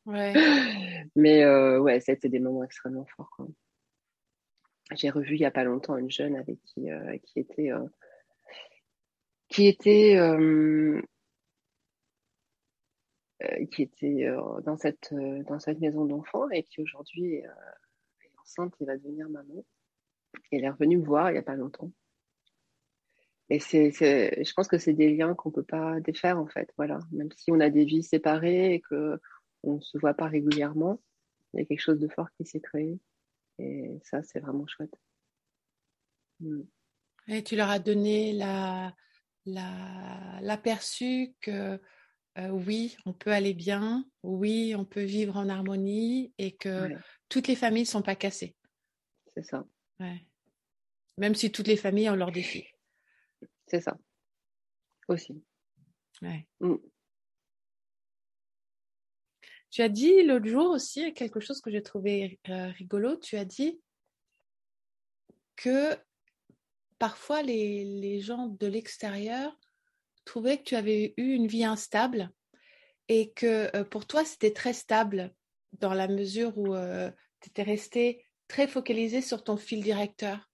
[0.06, 0.34] ouais.
[1.16, 1.46] Mais
[1.80, 3.48] ouais, ça a été des moments extrêmement forts.
[4.96, 6.88] J'ai revu il n'y a pas longtemps une jeune avec qui,
[7.24, 7.72] qui était
[9.50, 11.02] qui était euh,
[13.44, 17.46] euh, qui était euh, dans cette dans cette maison d'enfants et qui aujourd'hui est,
[18.42, 19.66] enceinte et va devenir maman.
[20.52, 21.92] elle est revenue me voir il n'y a pas longtemps.
[23.50, 27.00] Et c'est, je pense que c'est des liens qu'on peut pas défaire en fait, voilà.
[27.12, 29.20] Même si on a des vies séparées et que
[29.64, 31.02] on se voit pas régulièrement,
[31.54, 33.00] il y a quelque chose de fort qui s'est créé.
[33.60, 34.94] Et ça, c'est vraiment chouette.
[36.40, 36.62] Mm.
[37.30, 38.94] Et tu leur as donné la,
[39.46, 41.80] l'aperçu que
[42.38, 46.90] euh, oui, on peut aller bien, oui, on peut vivre en harmonie et que
[47.30, 48.56] toutes les familles ne sont pas cassées.
[49.34, 49.66] C'est ça.
[51.18, 52.68] Même si toutes les familles ont leurs défis.
[53.68, 53.98] C'est ça.
[55.08, 55.42] Aussi.
[56.60, 56.76] Mm.
[59.70, 63.18] Tu as dit l'autre jour aussi quelque chose que j'ai trouvé euh, rigolo.
[63.18, 63.80] Tu as dit
[65.56, 65.96] que
[67.00, 69.58] parfois les, gens de l'extérieur
[70.26, 72.32] trouvaient que tu avais eu une vie instable
[73.08, 75.34] et que euh, pour toi c'était très stable
[75.74, 80.50] dans la mesure où euh, tu étais resté très focalisé sur ton fil directeur.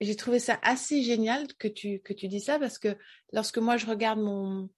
[0.00, 2.96] J'ai trouvé ça assez génial que tu, que tu dis ça parce que
[3.32, 4.68] lorsque moi je regarde mon,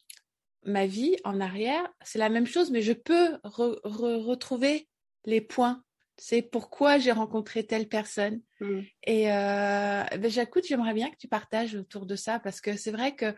[0.64, 4.88] ma vie en arrière, c'est la même chose, mais je peux retrouver
[5.24, 5.82] les points.
[6.16, 8.40] C'est pourquoi j'ai rencontré telle personne.
[8.60, 8.80] Mm.
[9.04, 12.90] Et euh, ben, j'écoute, j'aimerais bien que tu partages autour de ça parce que c'est
[12.90, 13.34] vrai que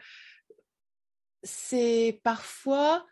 [1.42, 3.06] c'est parfois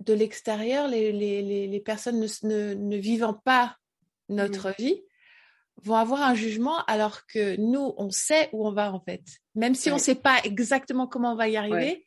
[0.00, 3.76] de l'extérieur, les, les, les, personnes ne, ne, vivant pas
[4.28, 5.02] notre vie
[5.84, 9.22] vont avoir un jugement alors que nous, on sait où on va en fait.
[9.54, 12.06] Même si on ne sait pas exactement comment on va y arriver.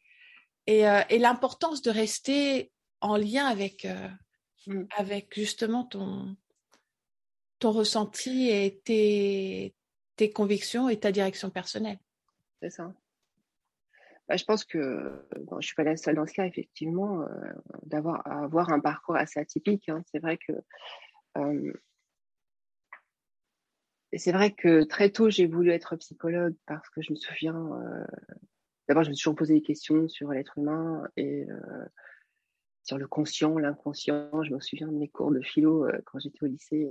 [0.65, 4.07] Et, euh, et l'importance de rester en lien avec, euh,
[4.67, 4.83] mm.
[4.97, 6.38] avec justement ton,
[7.59, 9.75] ton ressenti et tes,
[10.15, 11.99] tes convictions et ta direction personnelle.
[12.62, 12.93] C'est ça.
[14.29, 17.27] Bah, je pense que bon, je suis pas la seule dans ce cas, effectivement, euh,
[17.83, 19.89] d'avoir avoir un parcours assez atypique.
[19.89, 20.01] Hein.
[20.12, 20.53] C'est vrai que
[24.13, 27.56] euh, c'est vrai que très tôt j'ai voulu être psychologue parce que je me souviens.
[27.56, 28.06] Euh,
[28.88, 31.45] d'abord, je me suis toujours posé des questions sur l'être humain et
[32.84, 34.43] sur le conscient, l'inconscient.
[34.43, 36.89] Je me souviens de mes cours de philo quand j'étais au lycée.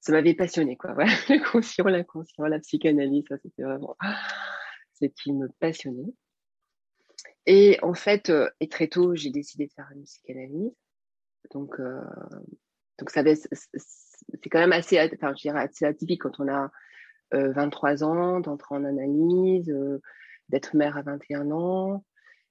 [0.00, 0.94] Ça m'avait passionné, quoi.
[1.28, 3.96] le conscient, l'inconscient, la psychanalyse, ça c'était vraiment
[5.00, 6.12] ce qui me passionnait.
[7.46, 10.72] Et en fait, euh, et très tôt, j'ai décidé de faire une psychanalyse.
[11.52, 12.00] Donc, euh,
[12.98, 16.70] donc ça c'est quand même assez, enfin, je dirais assez atypique quand on a
[17.32, 19.74] 23 euh, ans, d'entrer en analyse,
[20.48, 22.04] d'être mère à 21 ans.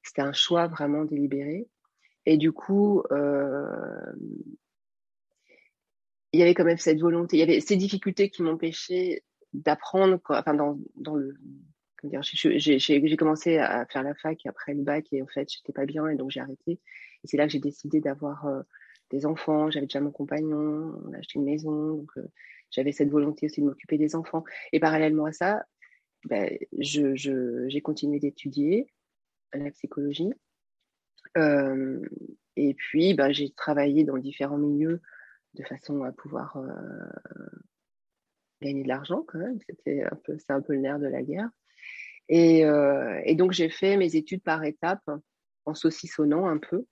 [0.03, 1.67] C'était un choix vraiment délibéré.
[2.25, 3.03] Et du coup,
[6.31, 10.19] il y avait quand même cette volonté, il y avait ces difficultés qui m'empêchaient d'apprendre,
[10.29, 11.35] enfin, dans, dans le
[12.11, 16.07] j'ai commencé à faire la fac après le bac et en fait, j'étais pas bien
[16.07, 16.73] et donc j'ai arrêté.
[17.23, 18.61] Et c'est là que j'ai décidé d'avoir euh,
[19.09, 19.69] des enfants.
[19.71, 22.27] J'avais déjà mon compagnon, on a acheté une maison, donc euh,
[22.71, 24.43] j'avais cette volonté aussi de m'occuper des enfants.
[24.71, 25.63] Et parallèlement à ça,
[26.25, 28.87] ben, j'ai continué d'étudier
[29.53, 30.33] la psychologie.
[31.37, 32.01] Euh,
[32.55, 35.01] et puis, ben, j'ai travaillé dans différents milieux
[35.53, 36.57] de façon à pouvoir
[38.61, 39.59] gagner de l'argent quand même.
[39.67, 41.49] C'était un peu, c'est un peu le nerf de la guerre.
[42.31, 45.09] Euh, et donc, j'ai fait mes études par étapes,
[45.65, 46.85] en saucissonnant un peu,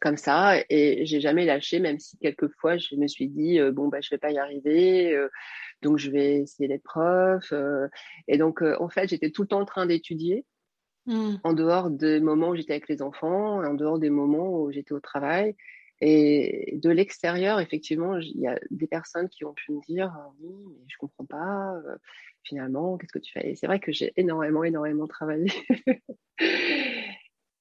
[0.00, 0.56] comme ça.
[0.68, 4.10] Et j'ai jamais lâché, même si quelquefois, je me suis dit, euh, bon, bah, je
[4.10, 5.12] vais pas y arriver.
[5.12, 5.28] Euh,
[5.82, 7.52] donc, je vais essayer d'être prof.
[8.28, 10.44] et donc, en fait, j'étais tout le temps en train d'étudier.
[11.06, 11.36] Mmh.
[11.44, 14.92] En dehors des moments où j'étais avec les enfants, en dehors des moments où j'étais
[14.92, 15.56] au travail.
[16.02, 20.54] Et de l'extérieur, effectivement, il y a des personnes qui ont pu me dire oui,
[20.66, 21.74] mais je comprends pas
[22.42, 23.50] finalement, qu'est-ce que tu fais?
[23.50, 25.50] Et c'est vrai que j'ai énormément, énormément travaillé.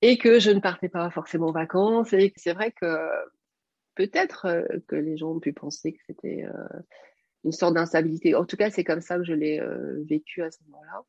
[0.01, 2.13] et que je ne partais pas forcément en vacances.
[2.13, 2.85] Et c'est vrai que
[3.95, 6.79] peut-être euh, que les gens ont pu penser que c'était euh,
[7.43, 8.35] une sorte d'instabilité.
[8.35, 11.01] En tout cas, c'est comme ça que je l'ai euh, vécu à ce moment-là.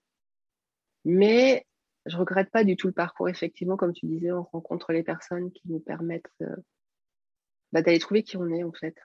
[1.05, 1.67] Mais
[2.07, 3.29] je regrette pas du tout le parcours.
[3.29, 6.27] Effectivement, comme tu disais, on rencontre les personnes qui nous permettent
[7.73, 8.97] bah, d'aller trouver qui on est en fait.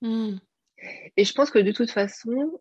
[0.00, 0.36] Mmh.
[1.16, 2.60] Et je pense que de toute façon,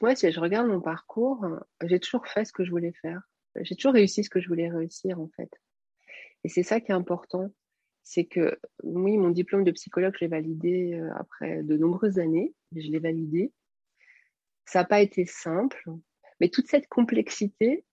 [0.00, 1.46] moi, si je regarde mon parcours,
[1.82, 3.22] j'ai toujours fait ce que je voulais faire.
[3.56, 5.50] J'ai toujours réussi ce que je voulais réussir, en fait.
[6.44, 7.50] Et c'est ça qui est important.
[8.02, 12.54] C'est que, oui, mon diplôme de psychologue, je l'ai validé euh, après de nombreuses années.
[12.74, 13.52] Je l'ai validé.
[14.64, 15.82] Ça n'a pas été simple,
[16.40, 17.84] mais toute cette complexité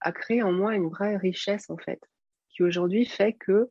[0.00, 2.00] a créé en moi une vraie richesse, en fait,
[2.48, 3.70] qui aujourd'hui fait que,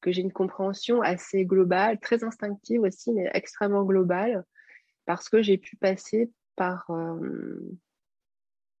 [0.00, 4.44] que j'ai une compréhension assez globale, très instinctive aussi, mais extrêmement globale
[5.06, 7.60] parce que j'ai pu passer par, euh,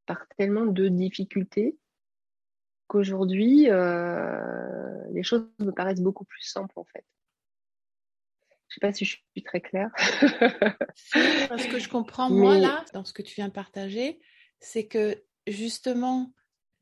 [0.06, 1.76] par tellement de difficultés
[2.86, 4.38] qu'aujourd'hui, euh,
[5.12, 7.04] les choses me paraissent beaucoup plus simples en fait.
[8.68, 9.90] Je ne sais pas si je suis très claire.
[9.98, 14.20] ce que je comprends, moi, là, dans ce que tu viens de partager,
[14.58, 16.32] c'est que justement,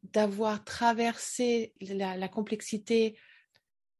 [0.02, 3.18] d'avoir traversé la complexité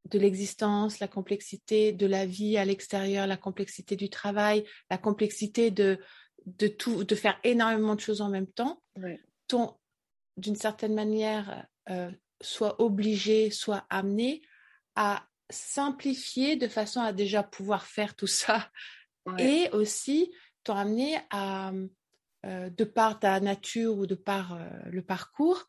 [0.07, 5.71] de l'existence, la complexité de la vie à l'extérieur, la complexité du travail, la complexité
[5.71, 5.99] de,
[6.47, 8.83] de tout, de faire énormément de choses en même temps,
[9.49, 9.75] ton,
[10.37, 14.43] d'une certaine manière, euh, soit obligé, soit amené
[14.95, 18.71] à simplifier de façon à déjà pouvoir faire tout ça
[19.39, 20.33] et aussi
[20.65, 21.73] t'ont amené à,
[22.47, 25.69] euh, de par ta nature ou de par euh, le parcours,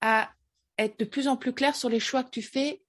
[0.00, 0.30] à
[0.78, 2.82] être de plus en plus clair sur les choix que tu fais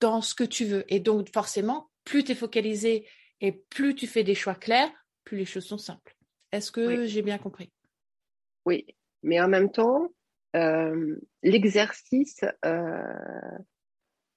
[0.00, 0.84] dans ce que tu veux.
[0.92, 3.08] Et donc, forcément, plus tu es focalisé
[3.40, 4.90] et plus tu fais des choix clairs,
[5.24, 6.16] plus les choses sont simples.
[6.52, 7.72] Est-ce que j'ai bien compris?
[8.66, 8.86] Oui,
[9.22, 10.12] mais en même temps,
[10.54, 13.58] euh, l'exercice euh,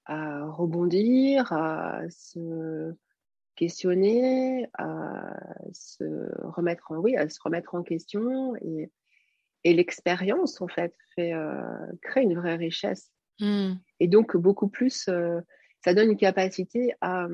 [0.06, 2.94] à rebondir, à se
[3.54, 5.36] questionner, à
[5.72, 6.04] se
[6.42, 8.90] remettre en, oui, à se remettre en question et,
[9.64, 13.12] et l'expérience en fait fait euh, crée une vraie richesse.
[13.38, 13.74] Mmh.
[14.00, 15.10] et donc beaucoup plus
[15.84, 17.26] ça donne une capacité à,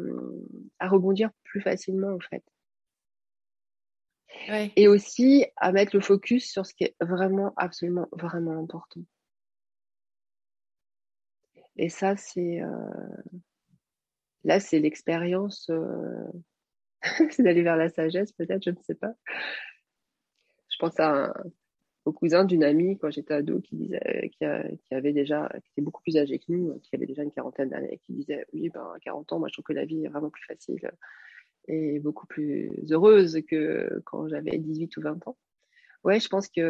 [0.81, 2.43] à, rebondir plus facilement en fait
[4.49, 9.01] et aussi à mettre le focus sur ce qui est vraiment absolument vraiment important.
[11.77, 12.67] Et ça c'est euh,
[14.45, 15.71] là c'est l'expérience
[17.31, 19.15] c'est d'aller vers la sagesse peut-être je ne sais pas.
[20.69, 21.33] Je pense à
[22.05, 24.45] au cousin d'une amie quand j'étais ado qui disait qui,
[24.95, 28.01] avait déjà qui était beaucoup plus âgé que nous qui avait déjà une quarantaine d'années
[28.05, 30.31] qui disait oui ben à 40 ans moi je trouve que la vie est vraiment
[30.31, 30.91] plus facile
[31.69, 35.37] et beaucoup plus heureuse que quand j'avais 18 ou 20 ans
[36.05, 36.61] ouais je pense que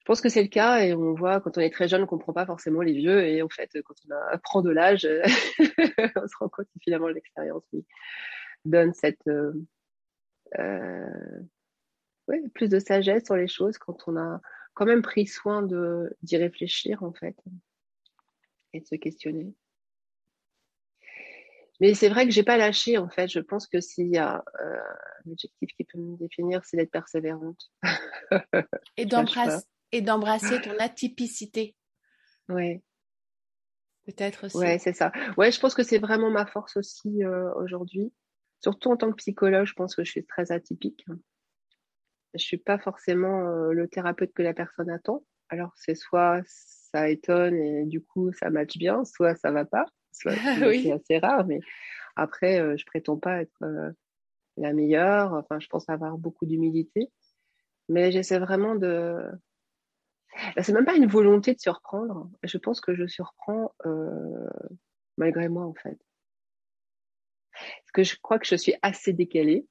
[0.00, 2.06] je pense que c'est le cas et on voit quand on est très jeune on
[2.06, 5.06] comprend pas forcément les vieux et en fait quand on apprend de l'âge
[5.58, 7.84] on se rend compte que finalement l'expérience oui,
[8.64, 9.52] donne cette euh,
[10.58, 11.06] euh
[12.54, 14.40] plus de sagesse sur les choses quand on a
[14.74, 17.36] quand même pris soin de d'y réfléchir en fait
[18.72, 19.54] et de se questionner.
[21.80, 23.28] Mais c'est vrai que j'ai pas lâché en fait.
[23.28, 24.80] Je pense que s'il y a euh,
[25.26, 27.70] un objectif qui peut me définir, c'est d'être persévérante.
[28.96, 31.76] et d'embrasser et d'embrasser ton atypicité.
[32.48, 32.82] Ouais.
[34.06, 34.56] Peut-être aussi.
[34.56, 35.12] Ouais, c'est ça.
[35.36, 38.12] Ouais, je pense que c'est vraiment ma force aussi euh, aujourd'hui.
[38.60, 41.04] Surtout en tant que psychologue, je pense que je suis très atypique
[42.34, 45.24] je suis pas forcément euh, le thérapeute que la personne attend.
[45.48, 49.84] Alors c'est soit ça étonne et du coup ça matche bien, soit ça va pas.
[50.12, 51.60] C'est assez rare, mais
[52.16, 53.90] après euh, je prétends pas être euh,
[54.56, 55.32] la meilleure.
[55.34, 57.10] Enfin, je pense avoir beaucoup d'humilité,
[57.88, 59.18] mais j'essaie vraiment de.
[60.62, 62.30] C'est même pas une volonté de surprendre.
[62.42, 63.74] Je pense que je surprends
[65.18, 65.98] malgré moi en fait.
[67.52, 69.66] Parce que je crois que je suis assez décalée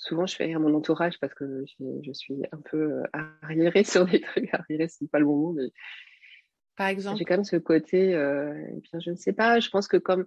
[0.00, 1.64] souvent je fais rire mon entourage parce que
[2.02, 3.02] je, suis un peu euh,
[3.42, 4.52] arriérée sur des trucs.
[4.52, 5.68] Arriérée, c'est pas le bon mot, mais.
[6.80, 7.18] Par exemple?
[7.18, 9.98] J'ai quand même ce côté, euh, et bien, je ne sais pas, je pense que
[9.98, 10.24] comme.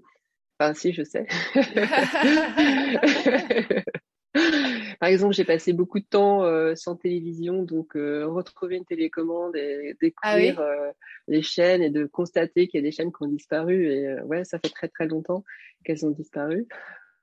[0.60, 1.26] Enfin, si, je sais.
[5.00, 9.98] Par exemple, j'ai passé beaucoup de temps euh, sans télévision, donc retrouver une télécommande et
[10.00, 10.92] découvrir ah
[11.28, 13.88] les chaînes et de constater qu'il y a des chaînes qui ont disparu.
[13.88, 15.44] Et ouais, ça fait très très longtemps
[15.84, 16.68] qu'elles ont disparu.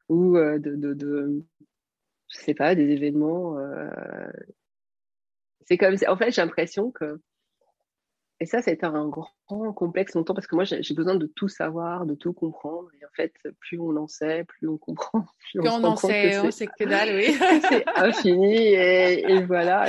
[0.08, 1.44] Ou de, de, de,
[2.26, 3.60] je sais pas, des événements.
[3.60, 3.90] Euh...
[5.68, 7.20] C'est comme, en fait, j'ai l'impression que,
[8.42, 9.28] et ça, c'est un grand
[9.74, 12.88] complexe longtemps parce que moi, j'ai besoin de tout savoir, de tout comprendre.
[12.98, 15.26] Et en fait, plus on en sait, plus on comprend.
[15.52, 17.34] Plus, on, en sait, on sait que dalle, oui.
[17.68, 19.86] c'est infini et, et voilà.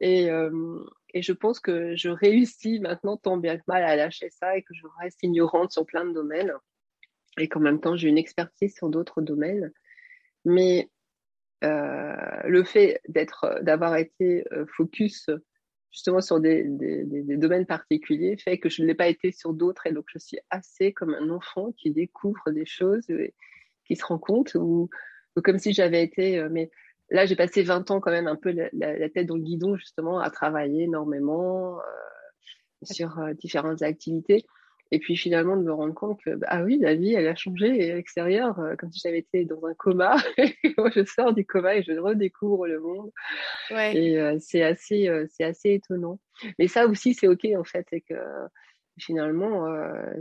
[0.00, 4.30] Et, euh, et je pense que je réussis maintenant tant bien que mal à lâcher
[4.30, 6.52] ça et que je reste ignorante sur plein de domaines
[7.38, 9.72] et qu'en même temps j'ai une expertise sur d'autres domaines.
[10.44, 10.90] Mais
[11.64, 15.28] euh, le fait d'être, d'avoir été euh, focus
[15.90, 19.52] justement sur des, des, des, domaines particuliers fait que je ne l'ai pas été sur
[19.52, 19.86] d'autres.
[19.86, 23.34] Et donc je suis assez comme un enfant qui découvre des choses et
[23.86, 24.90] qui se rend compte ou,
[25.42, 26.70] comme si j'avais été euh, mais
[27.10, 30.18] là j'ai passé 20 ans quand même un peu la, tête dans le guidon justement
[30.18, 31.82] à travailler énormément euh,
[32.82, 34.44] sur différentes activités
[34.90, 37.34] et puis finalement de me rendre compte que, bah, ah oui, la vie, elle a
[37.34, 40.16] changé extérieure, euh, comme si j'avais été dans un coma.
[40.78, 43.10] moi, je sors du coma et je redécouvre le monde.
[43.70, 43.96] Ouais.
[43.96, 46.18] Et euh, c'est assez, euh, c'est assez étonnant.
[46.58, 48.14] Mais ça aussi, c'est ok en fait, c'est que
[48.98, 49.66] finalement,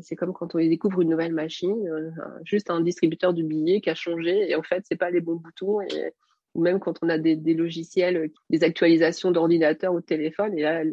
[0.02, 3.96] c'est comme quand on découvre une nouvelle machine, juste un distributeur du billet qui a
[3.96, 6.14] changé et en fait, c'est pas les bons boutons et
[6.58, 10.64] ou même quand on a des, des logiciels, des actualisations d'ordinateur ou de téléphone, et
[10.64, 10.84] là,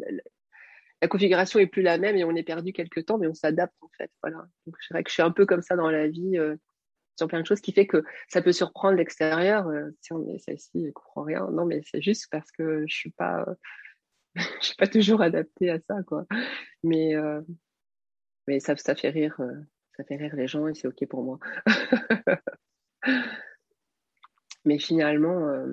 [1.01, 3.75] la configuration est plus la même et on est perdu quelques temps, mais on s'adapte
[3.81, 4.11] en fait.
[4.21, 4.47] Voilà.
[4.65, 6.55] Donc je dirais que je suis un peu comme ça dans la vie euh,
[7.17, 9.67] sur plein de choses, qui fait que ça peut surprendre l'extérieur.
[9.67, 11.47] Euh, si on est celle-ci, elle comprend rien.
[11.51, 13.45] Non, mais c'est juste parce que je suis pas,
[14.35, 16.25] je suis pas toujours adaptée à ça, quoi.
[16.83, 17.15] Mais
[18.47, 19.39] mais ça, ça fait rire,
[19.97, 21.39] ça fait rire les gens et c'est ok pour moi.
[24.65, 25.65] mais finalement,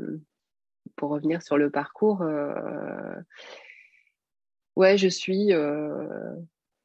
[0.97, 2.23] pour revenir sur le parcours
[4.77, 6.35] ouais, je suis, euh,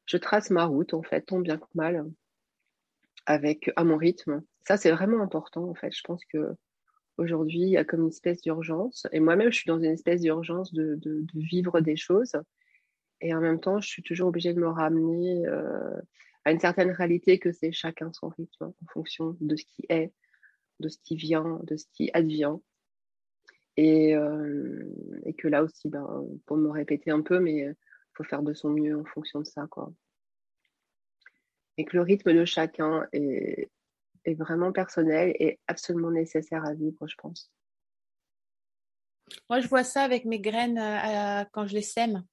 [0.06, 2.06] je trace ma route en fait, tant bien que mal,
[3.26, 4.42] avec à mon rythme.
[4.68, 5.96] Ça, c'est vraiment important en fait.
[5.96, 6.56] Je pense que
[7.18, 10.22] aujourd'hui, il y a comme une espèce d'urgence, et moi-même, je suis dans une espèce
[10.22, 12.34] d'urgence de, de, de, vivre des choses,
[13.22, 16.00] et en même temps, je suis toujours obligée de me ramener euh,
[16.46, 20.14] à une certaine réalité que c'est chacun son rythme en fonction de ce qui est,
[20.80, 22.56] de ce qui vient, de ce qui advient.
[23.78, 24.84] Et, euh,
[25.24, 27.76] et, que là aussi, ben, pour me répéter un peu, mais il
[28.16, 29.68] faut faire de son mieux en fonction de ça.
[29.70, 29.94] Quoi.
[31.78, 33.70] Et que le rythme de chacun est,
[34.26, 37.52] est vraiment personnel et absolument nécessaire à vivre, je pense.
[39.50, 42.24] Moi, je vois ça avec mes graines euh, quand je les sème.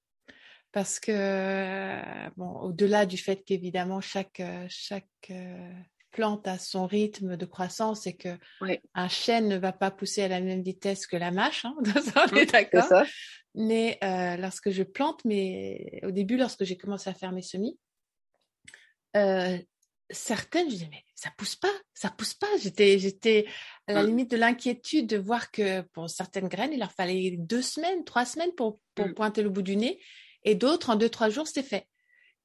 [0.73, 5.31] Parce que, bon, au-delà du fait qu'évidemment, chaque, chaque
[6.15, 8.39] plante a son rythme de croissance et que
[8.95, 11.75] un chêne ne va pas pousser à la même vitesse que la mâche, hein,
[12.33, 13.03] on est d'accord.
[13.57, 17.79] Mais euh, lorsque je plante, mais au début, lorsque j'ai commencé à faire mes semis,
[19.17, 19.59] euh,
[20.11, 22.49] certaines, je disais mais ça pousse pas, ça pousse pas.
[22.63, 23.47] J'étais, j'étais
[23.89, 27.63] à la limite de l'inquiétude de voir que pour certaines graines, il leur fallait deux
[27.63, 29.15] semaines, trois semaines pour, pour mmh.
[29.15, 30.01] pointer le bout du nez,
[30.45, 31.89] et d'autres en deux trois jours, c'était fait.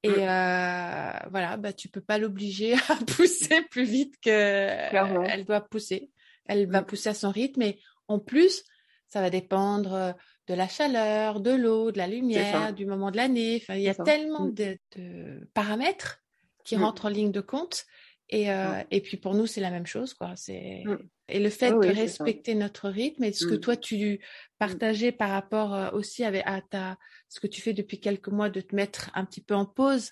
[0.04, 0.14] Et mmh.
[0.14, 6.10] euh, voilà, bah tu peux pas l'obliger à pousser plus vite que elle doit pousser.
[6.45, 8.64] Elle va pousser à son rythme, et en plus,
[9.08, 10.16] ça va dépendre
[10.50, 13.60] de la chaleur, de l'eau, de la lumière, du moment de l'année.
[13.62, 14.54] Enfin, il y a tellement mmh.
[14.54, 16.22] de, paramètres
[16.66, 16.84] qui mmh.
[16.84, 17.86] rentrent en ligne de compte.
[18.30, 20.34] Et, euh, et puis pour nous, c'est la même chose, quoi.
[20.36, 20.97] C'est mmh.
[21.30, 24.20] Et le fait de respecter notre rythme et ce que toi tu
[24.58, 28.50] partageais par rapport euh, aussi avec à ta ce que tu fais depuis quelques mois
[28.50, 30.12] de te mettre un petit peu en pause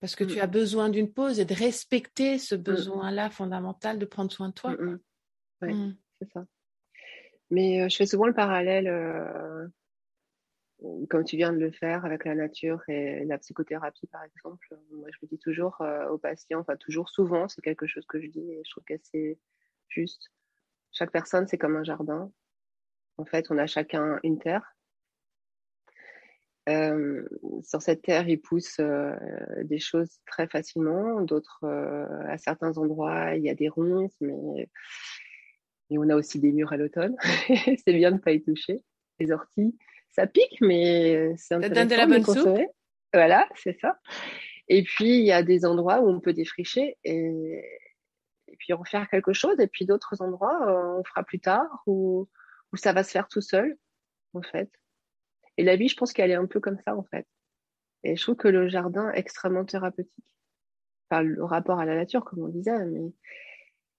[0.00, 4.30] parce que tu as besoin d'une pause et de respecter ce besoin-là fondamental de prendre
[4.30, 4.76] soin de toi.
[5.62, 6.44] Oui, c'est ça.
[7.50, 9.66] Mais euh, je fais souvent le parallèle, euh,
[11.08, 14.76] comme tu viens de le faire, avec la nature et la psychothérapie, par exemple.
[14.92, 18.20] Moi, je me dis toujours euh, aux patients, enfin toujours souvent, c'est quelque chose que
[18.20, 19.38] je dis et je trouve que c'est
[19.88, 20.30] juste.
[20.98, 22.32] Chaque personne, c'est comme un jardin.
[23.18, 24.76] En fait, on a chacun une terre.
[26.68, 27.24] Euh,
[27.62, 29.14] sur cette terre, il pousse euh,
[29.62, 31.20] des choses très facilement.
[31.20, 31.64] D'autres,
[32.28, 34.68] à certains endroits, il y a des ronces, mais
[35.90, 37.16] et on a aussi des murs à l'automne.
[37.86, 38.82] c'est bien de ne pas y toucher.
[39.20, 39.78] Les orties,
[40.10, 41.86] ça pique, mais c'est intéressant.
[41.86, 42.58] De la bonne soupe?
[43.14, 44.00] Voilà, c'est ça.
[44.66, 47.62] Et puis, il y a des endroits où on peut défricher et,
[48.58, 49.58] puis refaire quelque chose.
[49.60, 52.28] Et puis d'autres endroits, euh, on fera plus tard ou,
[52.74, 53.78] ça va se faire tout seul,
[54.34, 54.70] en fait.
[55.56, 57.26] Et la vie, je pense qu'elle est un peu comme ça, en fait.
[58.04, 60.36] Et je trouve que le jardin est extrêmement thérapeutique.
[61.10, 63.12] Enfin, le rapport à la nature, comme on disait, mais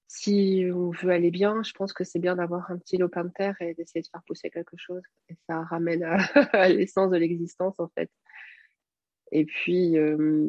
[0.08, 3.32] si on veut aller bien, je pense que c'est bien d'avoir un petit lopin de
[3.32, 5.04] terre et d'essayer de faire pousser quelque chose.
[5.30, 6.18] Et ça ramène à,
[6.70, 8.10] l'essence de l'existence, en fait.
[9.32, 10.48] Et puis, euh,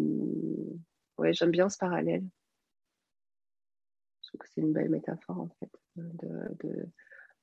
[1.19, 2.25] ouais, j'aime bien ce parallèle.
[4.31, 6.89] Je trouve que c'est une belle métaphore, en fait, de,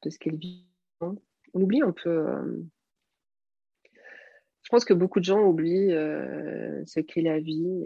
[0.04, 1.16] de, ce qu'est le vivant.
[1.54, 2.10] On oublie un peu.
[2.10, 2.64] Euh,
[4.64, 7.84] je pense que beaucoup de gens oublient euh, ce qu'est la vie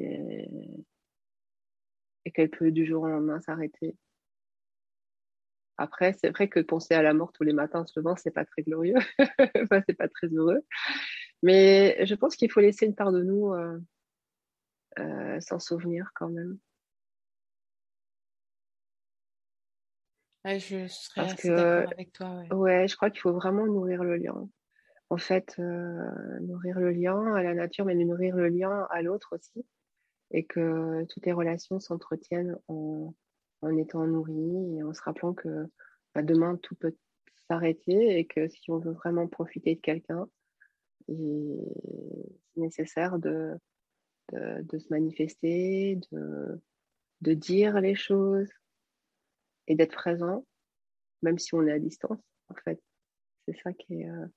[2.25, 3.95] et, qu'elle peut du jour au lendemain s'arrêter.
[5.77, 8.31] Après, c'est vrai que penser à la mort tous les matins en se levant, c'est
[8.31, 8.95] pas très glorieux.
[9.63, 10.61] enfin, c'est pas très heureux.
[11.43, 13.79] Mais je pense qu'il faut laisser une part de nous euh,
[14.99, 16.57] euh, s'en souvenir quand même.
[20.45, 22.43] Je serais assez d'accord avec toi.
[22.51, 22.87] Ouais.
[22.87, 24.49] je crois qu'il faut vraiment nourrir le lien.
[25.09, 29.35] En fait, euh, nourrir le lien à la nature, mais nourrir le lien à l'autre
[29.35, 29.65] aussi.
[30.31, 33.13] Et que toutes les relations s'entretiennent en,
[33.61, 35.67] en étant nourri et en se rappelant que
[36.15, 36.95] bah, demain tout peut
[37.49, 40.27] s'arrêter et que si on veut vraiment profiter de quelqu'un,
[41.07, 41.13] c'est
[42.55, 43.57] nécessaire de,
[44.31, 46.61] de, se manifester, de,
[47.19, 48.49] de dire les choses
[49.67, 50.45] et d'être présent,
[51.21, 52.81] même si on est à distance, en fait.
[53.45, 54.09] C'est ça qui est.
[54.09, 54.27] Euh,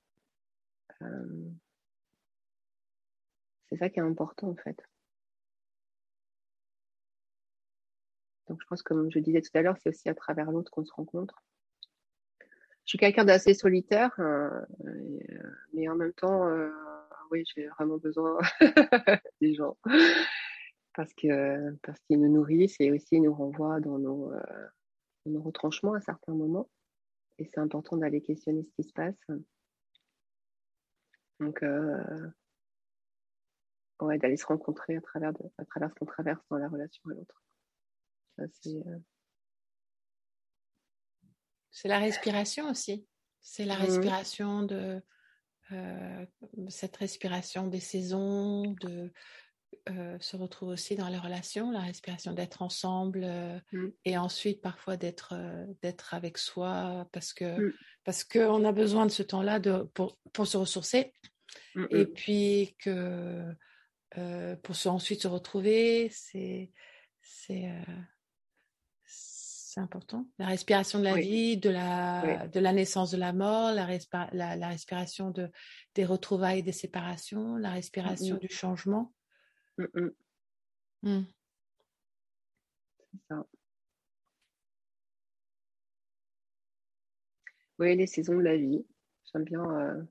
[1.03, 1.51] euh,
[3.69, 4.81] c'est ça qui est important, en fait.
[8.49, 10.85] Donc, je pense, comme je disais tout à l'heure, c'est aussi à travers l'autre qu'on
[10.85, 11.43] se rencontre.
[12.85, 14.61] Je suis quelqu'un d'assez solitaire, euh,
[15.73, 16.47] mais en même temps,
[17.31, 18.39] oui, j'ai vraiment besoin
[19.41, 19.79] des gens
[20.95, 24.31] parce que parce qu'ils nous nourrissent et aussi nous renvoient dans nos,
[25.31, 26.69] nos retranchements à certains moments.
[27.39, 29.17] Et c'est important d'aller questionner ce qui se passe.
[31.41, 31.63] Donc,
[34.01, 37.15] ouais, d'aller se rencontrer à travers, à travers ce qu'on traverse dans la relation à
[37.15, 37.45] l'autre.
[38.41, 38.47] Euh,
[41.71, 43.07] c'est la respiration aussi.
[43.41, 43.83] C'est la mmh.
[43.83, 45.03] respiration de
[45.73, 46.27] euh,
[46.69, 49.13] cette respiration des saisons, de
[49.89, 53.27] euh, se retrouve aussi dans les relations, la respiration d'être ensemble
[53.73, 53.89] mmh.
[54.05, 55.35] et ensuite parfois d'être
[55.83, 57.73] d'être avec soi parce que mmh.
[58.05, 59.61] parce qu'on a besoin de ce temps-là
[59.95, 61.13] pour, pour se ressourcer
[61.91, 63.55] et puis que
[64.63, 66.71] pour se, ensuite se retrouver, c'est
[67.23, 67.71] c'est
[69.75, 70.25] c'est important.
[70.39, 73.89] La respiration de la vie, de la, de la naissance de la mort, la,
[74.33, 75.51] la, respiration de,
[75.97, 79.13] des retrouvailles et des séparations, la respiration du changement.
[79.79, 80.11] Mm, mm.
[81.03, 81.27] Mm.
[83.13, 83.47] C'est ça.
[87.79, 88.85] Oui, les saisons de la vie.
[89.33, 89.65] J'aime bien.
[89.65, 90.03] Euh,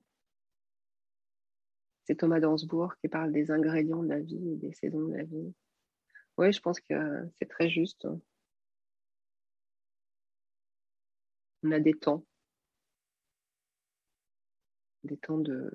[2.04, 5.24] c'est Thomas Dansbourg qui parle des ingrédients de la vie et des saisons de la
[5.24, 5.54] vie.
[6.38, 6.94] Oui, je pense que
[7.38, 8.06] c'est très juste.
[11.64, 12.24] On a des temps.
[15.04, 15.70] Des temps de,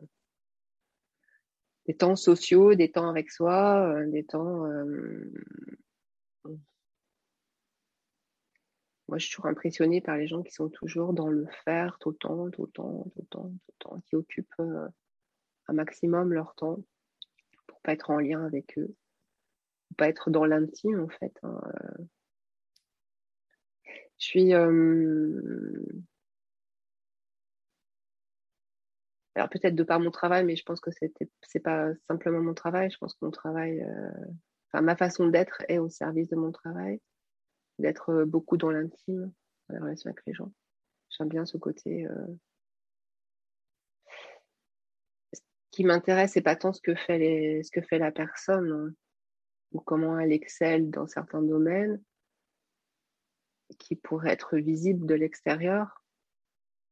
[1.90, 4.64] des temps sociaux, des temps avec soi, euh, des temps.
[4.68, 5.34] Euh,
[9.08, 12.12] moi, je suis toujours impressionnée par les gens qui sont toujours dans le faire tout
[12.12, 14.88] le temps, tout le temps, tout le temps, tout le temps, qui occupent euh,
[15.66, 16.78] un maximum leur temps
[17.66, 18.94] pour pas être en lien avec eux,
[19.88, 21.34] pour pas être dans l'intime en fait.
[21.42, 22.04] Hein, euh.
[24.20, 24.54] Je suis
[29.40, 32.54] alors peut-être de par mon travail, mais je pense que c'était c'est pas simplement mon
[32.54, 32.92] travail.
[32.92, 33.86] Je pense que mon travail,
[34.68, 37.02] enfin ma façon d'être est au service de mon travail
[37.80, 39.32] d'être euh, beaucoup dans l'intime,
[39.68, 40.52] dans la relation avec les gens.
[41.10, 42.06] J'aime bien ce côté.
[42.06, 42.28] Euh,
[45.34, 47.64] ce qui m'intéresse, c'est pas tant ce que fait, les...
[47.64, 48.94] ce que fait la personne hein,
[49.72, 52.02] ou comment elle excelle dans certains domaines
[53.78, 56.04] qui pourraient être visibles de l'extérieur,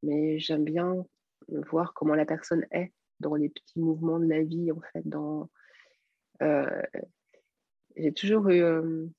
[0.02, 1.04] mais j'aime bien
[1.48, 5.48] voir comment la personne est dans les petits mouvements de la vie, en fait, dans
[6.42, 6.82] euh,
[7.96, 8.62] j'ai toujours eu,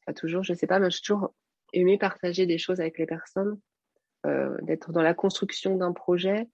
[0.05, 1.33] pas toujours, je sais pas, mais j'ai toujours
[1.73, 3.59] aimer partager des choses avec les personnes,
[4.25, 6.47] euh, d'être dans la construction d'un projet.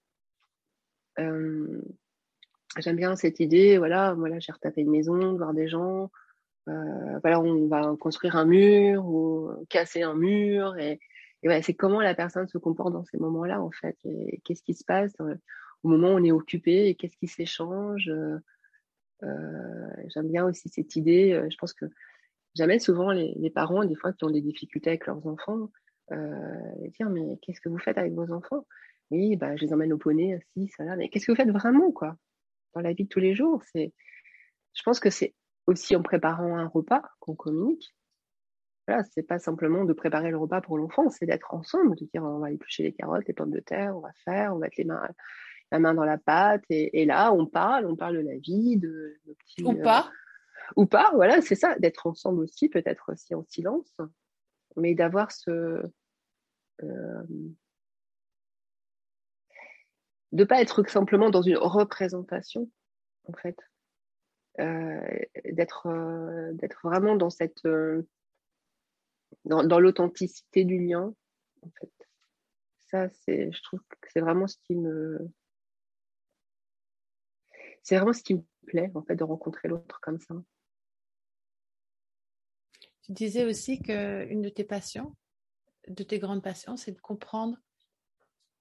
[1.18, 1.80] Euh,
[2.78, 6.10] j'aime bien cette idée, voilà, voilà, j'ai retapé une maison, voir des gens,
[6.68, 11.00] euh, voilà, on va construire un mur ou casser un mur, et,
[11.62, 13.96] c'est comment la personne se comporte dans ces moments-là, en fait,
[14.42, 15.14] qu'est-ce qui se passe
[15.86, 18.10] moment où on est occupé, et qu'est-ce qui s'échange.
[19.22, 21.86] j'aime bien aussi cette idée, je pense que
[22.56, 25.70] jamais souvent les, parents, des fois, qui ont des difficultés avec leurs enfants,
[26.12, 28.66] euh, dire mais qu'est-ce que vous faites avec vos enfants?
[29.10, 30.96] Oui, bah, je les emmène au poney, ainsi, ça.
[30.96, 32.16] Mais qu'est-ce que vous faites vraiment, quoi,
[32.74, 33.62] dans la vie de tous les jours?
[33.74, 35.34] Je pense que c'est
[35.66, 37.94] aussi en préparant un repas qu'on communique.
[38.88, 42.22] Voilà, c'est pas simplement de préparer le repas pour l'enfant, c'est d'être ensemble, de dire
[42.22, 44.76] on va éplucher les carottes, les pommes de terre, on va faire, on va mettre
[44.78, 45.08] les mains,
[45.72, 49.16] la main dans la pâte, et, là on parle, on parle de la vie, de
[49.26, 49.64] nos petits.
[49.64, 50.10] Ou pas
[50.74, 53.96] ou pas, voilà, c'est ça, d'être ensemble aussi, peut-être aussi en silence,
[54.76, 55.80] mais d'avoir ce.
[56.82, 57.22] Euh,
[60.32, 62.68] de pas être simplement dans une représentation,
[63.28, 63.58] en fait.
[64.58, 65.18] Euh,
[65.52, 67.68] d'être euh, d'être vraiment dans cette
[69.44, 71.14] dans, dans l'authenticité du lien
[71.60, 71.92] en fait
[72.86, 75.30] ça c'est je trouve que c'est vraiment ce qui me
[77.86, 80.34] c'est vraiment ce qui me plaît en fait de rencontrer l'autre comme ça
[83.06, 85.14] tu disais aussi qu'une de tes passions,
[85.86, 87.56] de tes grandes passions, c'est de comprendre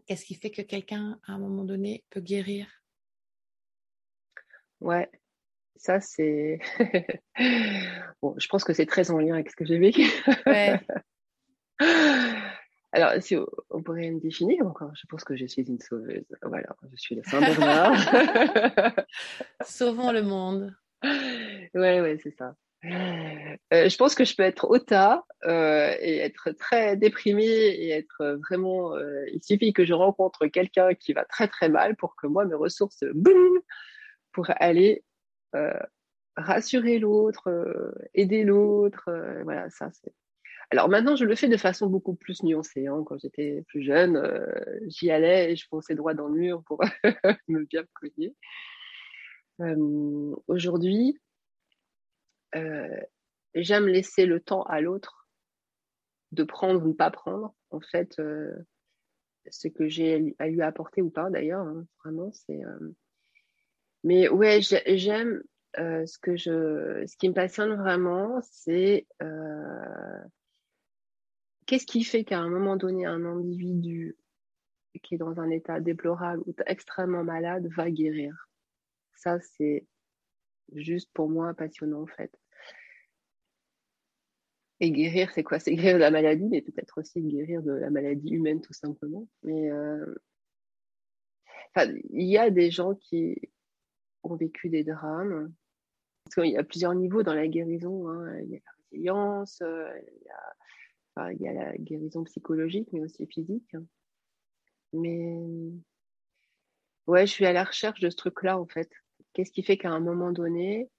[0.06, 2.68] qu'est-ce qui fait que quelqu'un, à un moment donné, peut guérir.
[4.82, 5.10] Ouais,
[5.78, 6.60] ça c'est.
[8.22, 10.04] bon, je pense que c'est très en lien avec ce que j'ai vécu.
[10.46, 10.80] ouais.
[12.96, 13.36] Alors, si
[13.72, 16.24] on pourrait me définir encore, je pense que je suis une sauveuse.
[16.42, 17.94] Voilà, je suis le Saint-Bernard.
[19.66, 20.74] Sauvons le monde.
[21.04, 22.56] Ouais, ouais, c'est ça.
[22.86, 28.40] Euh, je pense que je peux être ota euh, et être très déprimée et être
[28.48, 28.96] vraiment.
[28.96, 32.46] Euh, il suffit que je rencontre quelqu'un qui va très très mal pour que moi
[32.46, 33.60] mes ressources boum
[34.32, 35.04] pour aller
[36.38, 39.10] rassurer l'autre, aider l'autre.
[39.44, 40.14] voilà, ça c'est.
[40.72, 42.88] Alors maintenant, je le fais de façon beaucoup plus nuancée.
[42.88, 43.04] Hein.
[43.06, 44.20] Quand j'étais plus jeune,
[44.88, 46.82] j'y allais et je fonçais droit dans le mur pour
[47.48, 48.34] me bien cogner.
[50.48, 51.18] Aujourd'hui,
[52.56, 53.00] euh,
[53.54, 55.28] j'aime laisser le temps à l'autre
[56.32, 58.52] de prendre ou pas prendre, en fait, euh,
[59.50, 62.64] ce que j'ai à lui apporter ou pas d'ailleurs, hein, vraiment, c'est.
[62.64, 62.94] Euh,
[64.04, 65.44] mais ouais, j'aime
[65.78, 69.08] ce que je, ce qui me passionne vraiment, c'est
[71.66, 74.18] qu'est-ce qui fait qu'à un moment donné, un individu
[75.04, 78.50] qui est dans un état déplorable ou extrêmement malade va guérir?
[79.16, 79.86] Ça, c'est
[80.74, 82.32] juste pour moi passionnant en fait.
[84.82, 85.60] Et guérir, c'est quoi?
[85.60, 89.28] C'est guérir de la maladie, mais peut-être aussi guérir de la maladie humaine tout simplement.
[89.44, 90.16] Mais euh,
[92.10, 93.40] il y a des gens qui
[94.24, 95.54] ont vécu des drames.
[96.26, 98.10] Parce qu'il y a plusieurs niveaux dans la guérison.
[98.10, 98.40] Hein.
[98.42, 99.64] Il y a la résilience,
[101.18, 103.76] euh, il y a, la guérison psychologique, mais aussi physique.
[104.94, 105.38] Mais
[107.08, 108.90] ouais, je suis à la recherche de ce truc-là en fait.
[109.34, 110.90] Qu'est-ce qui fait qu'à un moment donné,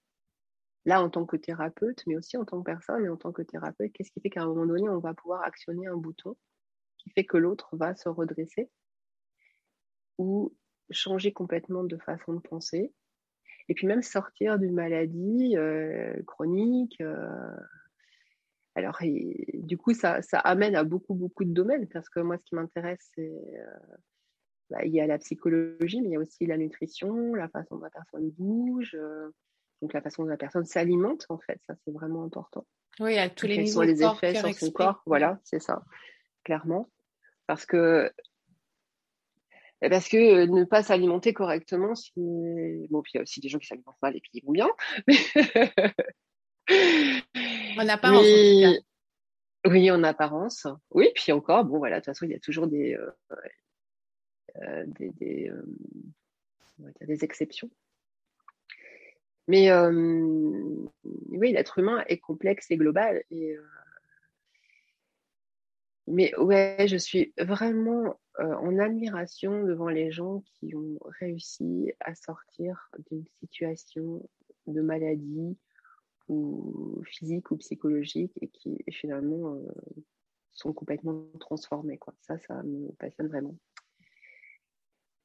[0.85, 3.41] là en tant que thérapeute, mais aussi en tant que personne et en tant que
[3.41, 6.35] thérapeute, qu'est-ce qui fait qu'à un moment donné, on va pouvoir actionner un bouton
[6.97, 8.69] qui fait que l'autre va se redresser
[10.17, 10.55] ou
[10.89, 12.93] changer complètement de façon de penser.
[13.69, 15.55] Et puis même sortir d'une maladie
[16.25, 17.01] chronique.
[18.77, 22.43] Alors, du coup, ça, ça, amène à beaucoup, beaucoup de domaines, parce que moi, ce
[22.43, 23.31] qui m'intéresse, c'est
[24.69, 27.77] bah, il y a la psychologie, mais il y a aussi la nutrition, la façon
[27.77, 29.29] dont la personne bouge, euh,
[29.81, 32.65] donc la façon dont la personne s'alimente, en fait, ça c'est vraiment important.
[32.99, 33.81] Oui, à tous les niveaux.
[33.81, 35.83] Quels les effets sur son corps, voilà, c'est ça,
[36.43, 36.89] clairement.
[37.45, 38.11] Parce que
[39.81, 42.11] eh, parce que euh, ne pas s'alimenter correctement, si...
[42.89, 44.51] bon, puis il y a aussi des gens qui s'alimentent mal et puis ils vont
[44.51, 44.67] bien.
[47.79, 48.25] en apparence.
[49.65, 50.67] Oui, en apparence.
[50.91, 53.11] Oui, puis encore, bon, voilà, de toute façon, il y a toujours des, euh,
[54.61, 57.69] euh, des, des, euh, des, exceptions.
[59.47, 60.87] Mais euh,
[61.29, 63.23] oui, l'être humain est complexe et global.
[63.29, 63.55] Et,
[66.07, 72.89] mais ouais, je suis vraiment en admiration devant les gens qui ont réussi à sortir
[73.09, 74.27] d'une situation
[74.67, 75.57] de maladie
[76.29, 79.57] ou physique ou psychologique et qui finalement
[80.57, 81.97] sont complètement transformés.
[81.97, 82.13] Quoi.
[82.21, 83.55] Ça, ça me passionne vraiment.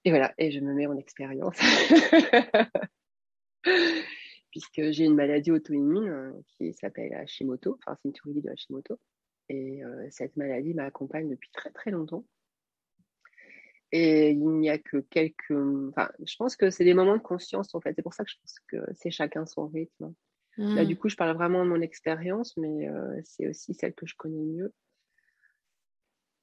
[0.05, 1.57] Et voilà, et je me mets en expérience.
[4.51, 8.99] Puisque j'ai une maladie auto-immune euh, qui s'appelle Hashimoto, enfin c'est une thyroïdie de Hashimoto.
[9.49, 12.27] Et euh, cette maladie m'accompagne depuis très très longtemps.
[13.93, 15.51] Et il n'y a que quelques.
[15.91, 17.95] Enfin, je pense que c'est des moments de conscience en fait.
[17.95, 20.13] C'est pour ça que je pense que c'est chacun son rythme.
[20.59, 20.87] Là, mmh.
[20.87, 24.15] du coup, je parle vraiment de mon expérience, mais euh, c'est aussi celle que je
[24.17, 24.73] connais mieux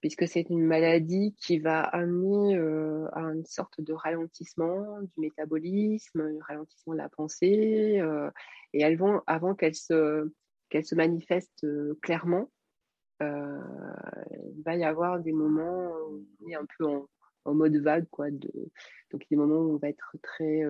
[0.01, 6.21] puisque c'est une maladie qui va amener euh, à une sorte de ralentissement du métabolisme,
[6.21, 8.31] un ralentissement de la pensée, euh,
[8.71, 10.31] et elles vont, avant qu'elle se,
[10.69, 11.67] qu'elle se manifeste
[12.01, 12.49] clairement,
[13.19, 16.85] il va y avoir des moments où on est un peu
[17.43, 18.49] en, mode vague, quoi, de,
[19.11, 20.63] donc des moments où on va être très,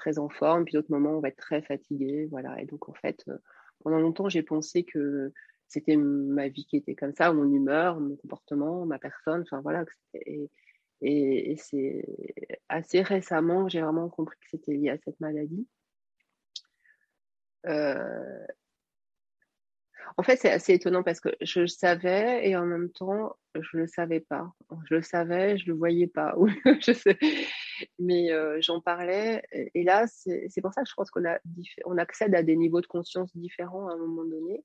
[0.00, 2.94] très en forme, puis d'autres moments on va être très fatigué, voilà, et donc en
[2.94, 3.24] fait,
[3.82, 5.32] pendant longtemps, j'ai pensé que
[5.68, 9.84] c'était ma vie qui était comme ça, mon humeur, mon comportement, ma personne, enfin voilà.
[10.14, 10.50] Et,
[11.02, 12.04] et, c'est
[12.68, 15.66] assez récemment j'ai vraiment compris que c'était lié à cette maladie.
[17.66, 18.46] Euh,
[20.16, 23.76] en fait, c'est assez étonnant parce que je le savais et en même temps, je
[23.76, 24.52] ne le savais pas.
[24.88, 26.34] Je le savais, je ne le voyais pas.
[26.80, 27.18] je sais.
[27.98, 29.42] Mais euh, j'en parlais.
[29.52, 31.22] Et là, c'est pour ça que je pense qu'on
[31.84, 34.64] on accède à des niveaux de conscience différents à un moment donné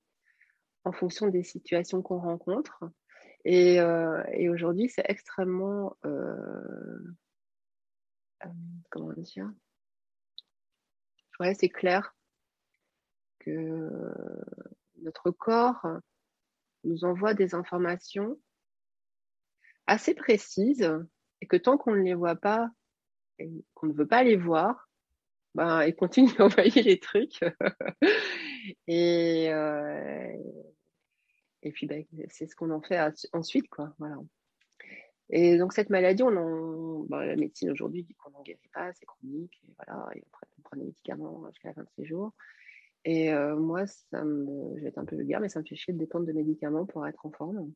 [0.86, 2.84] en fonction des situations qu'on rencontre.
[3.43, 6.99] Et, euh, aujourd'hui, c'est extrêmement, euh,
[8.45, 8.49] euh,
[8.89, 9.51] comment dire,
[11.39, 12.16] ouais, c'est clair
[13.39, 13.89] que
[15.01, 15.86] notre corps
[16.84, 18.39] nous envoie des informations
[19.86, 20.89] assez précises
[21.41, 22.70] et que tant qu'on ne les voit pas
[23.73, 24.89] qu'on ne veut pas les voir,
[25.55, 27.39] ben, il continue d'envoyer les trucs.
[28.88, 29.45] et,
[31.61, 32.99] et puis, ben, c'est ce qu'on en fait
[33.33, 33.93] ensuite, quoi.
[33.99, 34.17] Voilà.
[35.29, 38.93] Et donc, cette maladie, on en, bah, la médecine aujourd'hui dit qu'on n'en guérit pas,
[38.93, 42.05] c'est chronique, et voilà, et après, on prend des médicaments jusqu'à la fin de ses
[42.05, 42.33] jours.
[43.05, 45.75] Et euh, moi, ça me, je vais être un peu vulgaire, mais ça me fait
[45.75, 47.71] chier de dépendre de médicaments pour être en forme.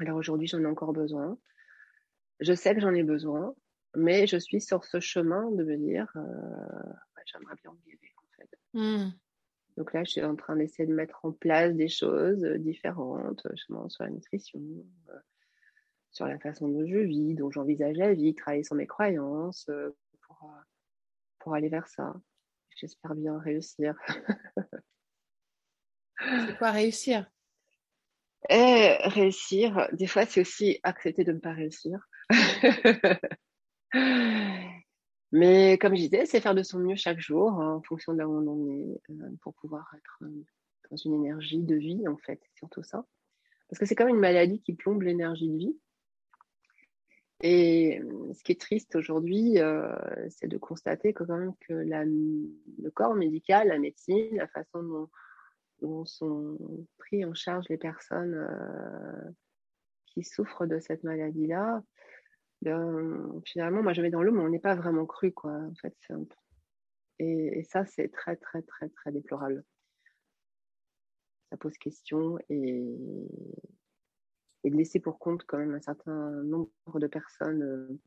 [0.00, 1.38] Alors aujourd'hui, j'en ai encore besoin.
[2.40, 3.54] Je sais que j'en ai besoin,
[3.94, 6.92] mais je suis sur ce chemin de me dire, euh,
[7.26, 8.50] j'aimerais bien me guérir, en fait.
[8.74, 9.10] Mmh.
[9.78, 13.46] Donc là, je suis en train d'essayer de mettre en place des choses euh, différentes,
[13.46, 14.60] euh, justement sur la nutrition,
[15.10, 15.18] euh,
[16.10, 19.70] sur la façon dont je vis, dont j'envisage la vie, travailler sur mes croyances
[20.22, 20.52] pour,
[21.38, 22.14] pour aller vers ça.
[22.76, 23.94] J'espère bien réussir.
[26.18, 27.30] c'est quoi réussir?
[28.48, 32.08] Et eh, Réussir, des fois, c'est aussi accepter de ne pas réussir.
[35.32, 38.18] Mais comme je disais, c'est faire de son mieux chaque jour hein, en fonction de
[38.18, 40.44] là où on en est euh, pour pouvoir être euh,
[40.90, 43.04] dans une énergie de vie, en fait, surtout ça.
[43.68, 45.78] Parce que c'est comme une maladie qui plombe l'énergie de vie.
[47.42, 49.58] Et euh, ce qui est triste aujourd'hui,
[50.30, 55.08] c'est de constater que, quand même que le corps médical, la médecine, la façon
[55.82, 56.58] dont sont
[56.96, 58.48] pris en charge les personnes
[60.06, 61.82] qui souffrent de cette maladie-là,
[62.62, 65.52] ben, finalement, moi, je vais dans l'eau, mais on n'est pas vraiment cru, quoi.
[65.52, 65.96] En fait,
[67.18, 69.64] et, et, ça, c'est très, très, très, très déplorable.
[71.50, 72.96] Ça pose question et,
[74.64, 78.00] et de laisser pour compte quand même un certain nombre de personnes euh,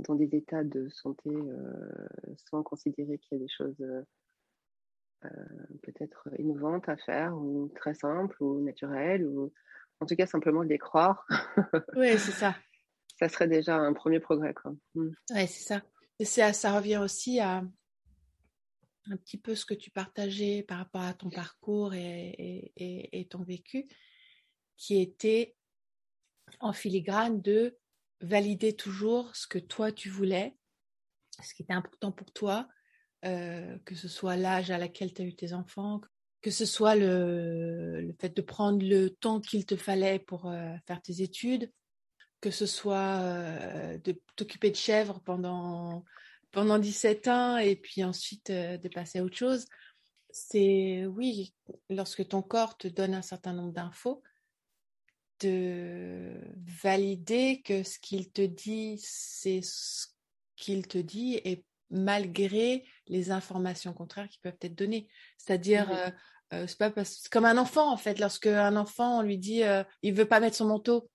[0.00, 2.08] dans des états de santé euh,
[2.50, 3.80] sans considérer qu'il y a des choses
[5.24, 5.28] euh,
[5.82, 9.52] peut-être innovantes à faire ou très simples ou naturelles ou
[10.00, 11.26] en tout cas simplement de les croire.
[11.96, 12.54] oui, c'est ça
[13.18, 14.54] ça serait déjà un premier progrès.
[14.54, 14.74] Quoi.
[14.94, 15.10] Mm.
[15.30, 15.82] Ouais, c'est ça.
[16.18, 17.62] Et ça, revient aussi à
[19.08, 23.86] un petit peu ce que tu partageais par rapport à ton parcours et, ton vécu,
[24.76, 25.54] qui était
[26.60, 27.76] en filigrane de
[28.20, 30.56] valider toujours ce que toi tu voulais,
[31.42, 32.68] ce qui était important pour toi,
[33.24, 36.00] euh, que ce soit l'âge à laquelle tu as eu tes enfants,
[36.40, 40.74] que ce soit le, le fait de prendre le temps qu'il te fallait pour euh,
[40.86, 41.70] faire tes études,
[42.46, 46.04] que ce soit euh, de t'occuper de chèvres pendant,
[46.52, 49.66] pendant 17 ans et puis ensuite de passer à autre chose.
[50.30, 51.52] C'est oui,
[51.90, 54.22] lorsque ton corps te donne un certain nombre d'infos,
[55.40, 56.34] de
[56.84, 60.06] valider que ce qu'il te dit, c'est ce
[60.54, 65.08] qu'il te dit et malgré les informations contraires qui peuvent être données.
[65.36, 66.10] C'est-à-dire, euh,
[66.52, 66.92] euh, c'est pas
[67.32, 68.20] comme un enfant en fait.
[68.20, 71.10] Lorsque un enfant on lui dit euh, il veut pas mettre son manteau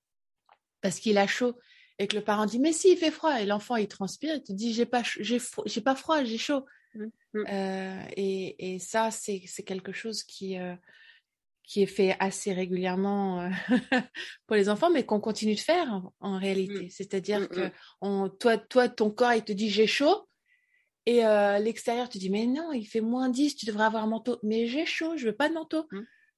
[0.81, 1.57] parce qu'il a chaud
[1.99, 4.43] et que le parent dit mais si il fait froid et l'enfant il transpire, il
[4.43, 6.65] te dit j'ai pas j'ai j'ai pas froid, j'ai chaud.
[6.93, 7.05] Mmh,
[7.35, 7.45] mmh.
[8.17, 10.57] et, et, ça c'est quelque chose qui
[11.71, 13.49] qui est fait assez régulièrement euh,
[14.45, 16.87] pour les enfants, mais qu'on continue de faire en, réalité.
[16.87, 16.89] Mmh.
[16.89, 17.71] C'est-à-dire que.
[18.01, 20.27] On, toi, toi, ton corps, il te dit j'ai chaud,
[21.05, 24.07] et euh, l'extérieur te dit mais non, il fait moins 10, tu devrais avoir un
[24.07, 24.37] manteau.
[24.43, 25.87] Mais j'ai chaud, je veux pas de manteau.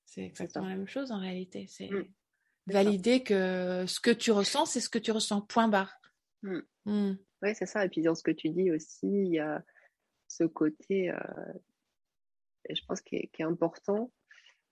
[0.06, 1.66] C'est exactement la même chose en réalité.
[1.68, 1.90] C'est
[2.68, 5.42] valider que ce que tu ressens, c'est ce que tu ressens.
[5.42, 6.00] Point barre.
[7.42, 7.86] Oui, c'est ça.
[7.86, 9.64] Et puis dans ce que tu dis aussi, il y a
[10.28, 11.18] ce côté, euh,
[12.70, 14.12] je pense, qui est, qui est important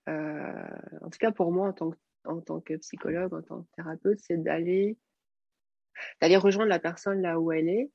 [0.09, 0.67] euh,
[1.01, 3.69] en tout cas pour moi en tant que, en tant que psychologue, en tant que
[3.75, 4.97] thérapeute, c'est d'aller
[6.21, 7.91] d'aller rejoindre la personne là où elle est.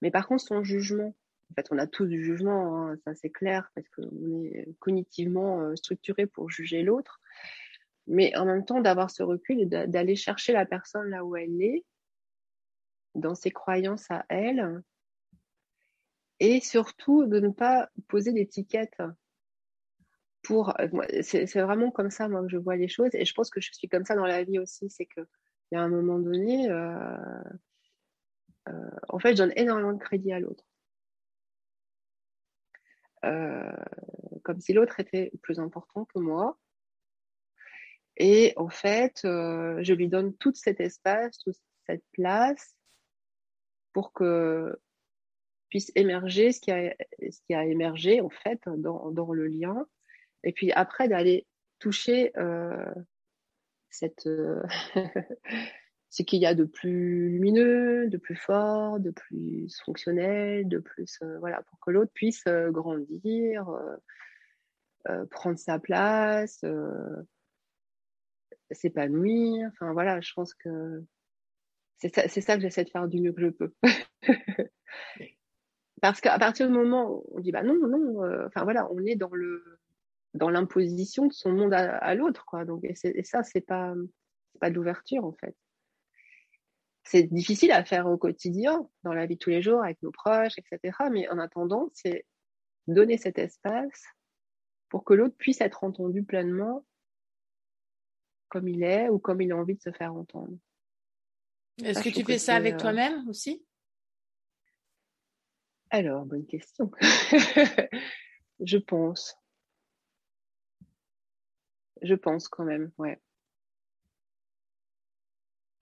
[0.00, 1.14] Mais par contre, son jugement,
[1.50, 5.60] en fait, on a tous du jugement, hein, ça c'est clair, parce qu'on est cognitivement
[5.60, 7.20] euh, structuré pour juger l'autre.
[8.08, 11.60] Mais en même temps, d'avoir ce recul et d'aller chercher la personne là où elle
[11.62, 11.84] est,
[13.14, 14.82] dans ses croyances à elle,
[16.40, 19.02] et surtout de ne pas poser d'étiquette
[20.42, 20.88] pour euh,
[21.22, 23.10] c'est vraiment comme ça moi que je vois les choses.
[23.14, 25.20] Et je pense que je suis comme ça dans la vie aussi c'est que
[25.70, 27.16] il y a un moment donné euh,
[28.68, 30.64] euh, en fait je donne énormément de crédit à l'autre.
[34.42, 36.56] Comme si l'autre était plus important que moi
[38.18, 41.56] et en fait je lui donne tout cet espace toute
[41.86, 42.76] cette place
[43.92, 44.78] pour que
[45.68, 49.86] puisse émerger ce qui a, ce qui a émergé en fait dans, dans le lien.
[50.44, 51.46] Et puis après, d'aller
[51.78, 52.92] toucher euh,
[53.90, 54.62] cette, euh,
[56.10, 61.18] ce qu'il y a de plus lumineux, de plus fort, de plus fonctionnel, de plus
[61.22, 63.68] euh, voilà, pour que l'autre puisse grandir,
[65.30, 66.62] prendre sa place,
[68.74, 69.70] s'épanouir.
[69.72, 71.02] Enfin voilà, je pense que
[71.98, 73.72] c'est ça, ça, que j'essaie de faire du mieux que je peux.
[76.00, 79.16] Parce qu'à partir du moment où on dit bah non, non, enfin voilà, on est
[79.16, 79.80] dans le
[80.34, 82.64] dans l'imposition de son monde à, l'autre, quoi.
[82.64, 82.94] Donc, et,
[83.24, 83.94] ça, c'est pas,
[84.60, 85.54] pas de l'ouverture, en fait.
[87.04, 90.10] C'est difficile à faire au quotidien, dans la vie de tous les jours, avec nos
[90.10, 90.96] proches, etc.
[91.10, 92.26] Mais en attendant, c'est
[92.86, 94.04] donner cet espace
[94.88, 96.84] pour que l'autre puisse être entendu pleinement
[98.48, 100.56] comme il est ou comme il a envie de se faire entendre.
[101.82, 103.64] Est-ce que tu fais ça avec euh, toi-même aussi?
[105.90, 106.90] Alors, bonne question.
[108.60, 109.36] je pense.
[112.02, 113.20] Je pense quand même, ouais.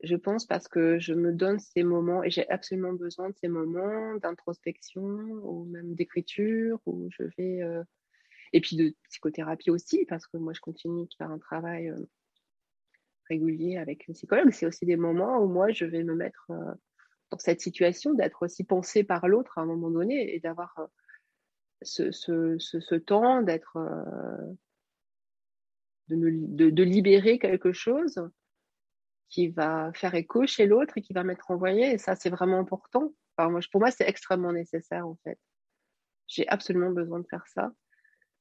[0.02, 3.48] Je pense parce que je me donne ces moments et j'ai absolument besoin de ces
[3.48, 7.82] moments d'introspection ou même d'écriture où je vais euh,
[8.52, 12.06] et puis de psychothérapie aussi parce que moi je continue de faire un travail euh,
[13.28, 14.50] régulier avec une psychologue.
[14.52, 16.72] C'est aussi des moments où moi je vais me mettre euh,
[17.30, 20.88] dans cette situation d'être aussi pensée par l'autre à un moment donné et d'avoir
[21.82, 23.76] ce, ce, temps d'être
[26.08, 28.20] de, de, libérer quelque chose
[29.28, 31.92] qui va faire écho chez l'autre et qui va m'être envoyé.
[31.92, 33.12] Et ça, c'est vraiment important.
[33.36, 35.38] Enfin, moi, pour moi, c'est extrêmement nécessaire, en fait.
[36.26, 37.72] J'ai absolument besoin de faire ça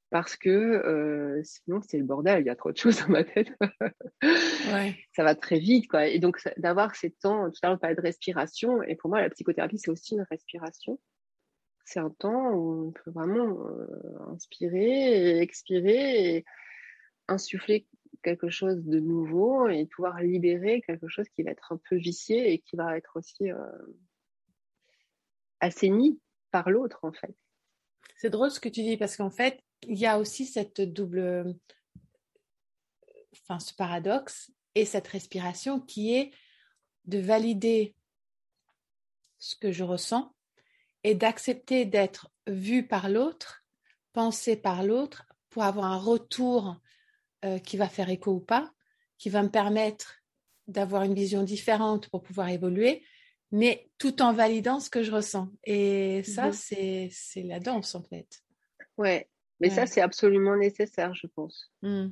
[0.09, 2.41] parce que euh, sinon, c'est le bordel.
[2.41, 3.49] Il y a trop de choses dans ma tête.
[4.23, 4.95] ouais.
[5.13, 6.07] Ça va très vite, quoi.
[6.07, 8.81] Et donc, d'avoir ces temps, tout à l'heure, on parlait de respiration.
[8.83, 10.99] Et pour moi, la psychothérapie, c'est aussi une respiration.
[11.85, 16.45] C'est un temps où on peut vraiment euh, inspirer et expirer et,
[17.27, 17.87] insuffler
[18.23, 22.53] quelque chose de nouveau et pouvoir libérer quelque chose qui va être un peu vicié
[22.53, 23.57] et qui va être aussi euh,
[25.59, 26.19] assaini
[26.51, 27.35] par l'autre en fait.
[28.17, 31.55] C'est drôle ce que tu dis parce qu'en fait, il y a aussi cette double,
[33.33, 36.31] enfin ce paradoxe et cette respiration qui est
[37.05, 37.95] de valider
[39.37, 40.33] ce que je ressens
[41.03, 43.63] et d'accepter d'être vu par l'autre,
[44.11, 46.77] pensé par l'autre, pour avoir un retour
[47.45, 48.73] euh, qui va faire écho ou pas,
[49.17, 50.15] qui va me permettre
[50.67, 53.05] d'avoir une vision différente pour pouvoir évoluer,
[53.51, 55.49] mais tout en validant ce que je ressens.
[55.63, 57.11] Et ça, c'est
[57.43, 58.41] la danse, en fait.
[58.97, 61.71] Ouais, mais ça, c'est absolument nécessaire, je pense.
[61.81, 62.07] Mmh.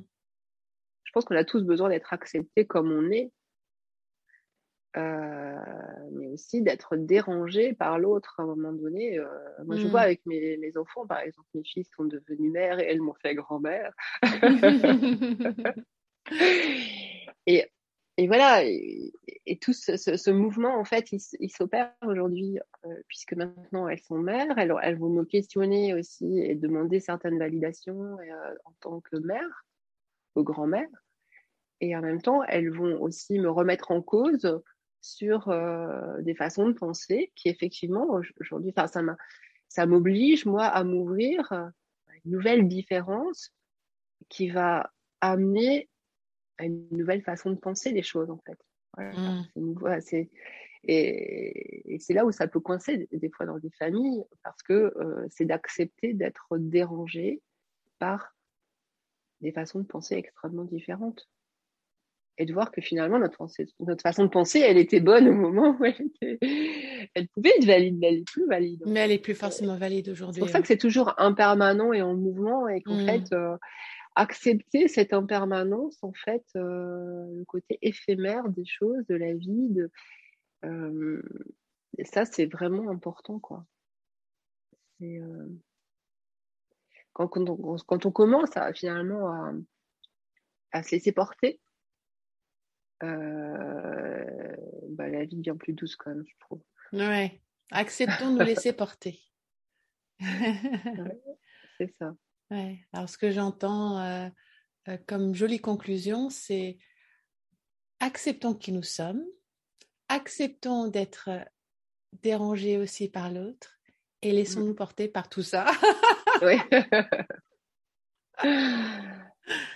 [1.04, 3.30] Je pense qu'on a tous besoin d'être acceptés comme on est,
[4.96, 5.56] euh,
[6.12, 9.18] mais aussi d'être dérangé par l'autre à un moment donné.
[9.18, 9.26] Euh,
[9.64, 10.04] moi, je vois mmh.
[10.04, 13.34] avec mes, mes, enfants, par exemple, mes filles sont devenues mères et elles m'ont fait
[13.34, 13.92] grand-mère.
[17.46, 17.68] et,
[18.16, 24.00] et, voilà, et, tout ce, mouvement, en fait, il, s'opère aujourd'hui, euh, puisque maintenant elles
[24.00, 28.16] sont mères, elles, elles, vont me questionner aussi et demander certaines validations
[28.64, 29.64] en tant que mère,
[30.36, 30.88] ou grand-mère.
[31.80, 34.60] Et en même temps, elles vont aussi me remettre en cause
[35.00, 38.06] sur euh, des façons de penser qui effectivement
[38.40, 38.72] aujourd'hui,
[39.68, 41.72] ça m'oblige moi à m'ouvrir à
[42.24, 43.52] une nouvelle différence
[44.30, 44.90] qui va
[45.20, 45.90] amener
[46.58, 48.58] à une nouvelle façon de penser les choses en fait.
[49.56, 50.30] Voilà, c'est
[50.86, 55.26] et, c'est là où ça peut coincer des, fois dans des familles parce que euh,
[55.30, 57.40] c'est d'accepter d'être dérangé
[57.98, 58.34] par
[59.40, 61.28] des façons de penser extrêmement différentes
[62.36, 63.46] et de voir que finalement notre,
[63.80, 66.38] notre façon de penser, elle était bonne au moment où elle, était,
[67.14, 68.82] elle pouvait être valide, mais elle est plus valide.
[68.86, 70.40] Mais elle est plus forcément valide aujourd'hui.
[70.40, 73.06] C'est pour ça que c'est toujours impermanent et en mouvement et qu'en mmh.
[73.06, 73.56] fait, euh,
[74.14, 79.90] accepter cette impermanence, en fait, euh, le côté éphémère des choses, de la vie, de,
[80.64, 81.22] euh,
[82.04, 83.64] ça c'est vraiment important, quoi.
[87.12, 89.52] Quand, quand, on, quand, on, commence à, finalement à,
[90.72, 91.60] à se laisser porter,
[93.02, 94.56] euh,
[94.90, 96.62] bah, la vie devient plus douce quand même, je trouve.
[96.92, 97.40] Ouais.
[97.70, 99.20] Acceptons de nous laisser porter.
[101.78, 102.14] c'est ça.
[102.54, 102.78] Ouais.
[102.92, 104.28] Alors, ce que j'entends euh,
[104.88, 106.78] euh, comme jolie conclusion, c'est
[107.98, 109.24] acceptons qui nous sommes,
[110.08, 111.30] acceptons d'être
[112.22, 113.80] dérangés aussi par l'autre
[114.22, 114.76] et laissons-nous mm.
[114.76, 115.66] porter par tout ça.
[116.42, 116.56] oui.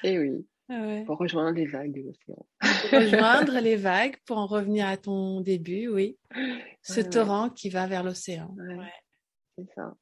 [0.04, 0.46] et oui.
[1.04, 2.46] Pour rejoindre les vagues de l'océan.
[2.92, 6.16] rejoindre les vagues pour en revenir à ton début, oui.
[6.82, 8.54] Ce torrent qui va vers l'océan.
[9.56, 9.96] C'est ça.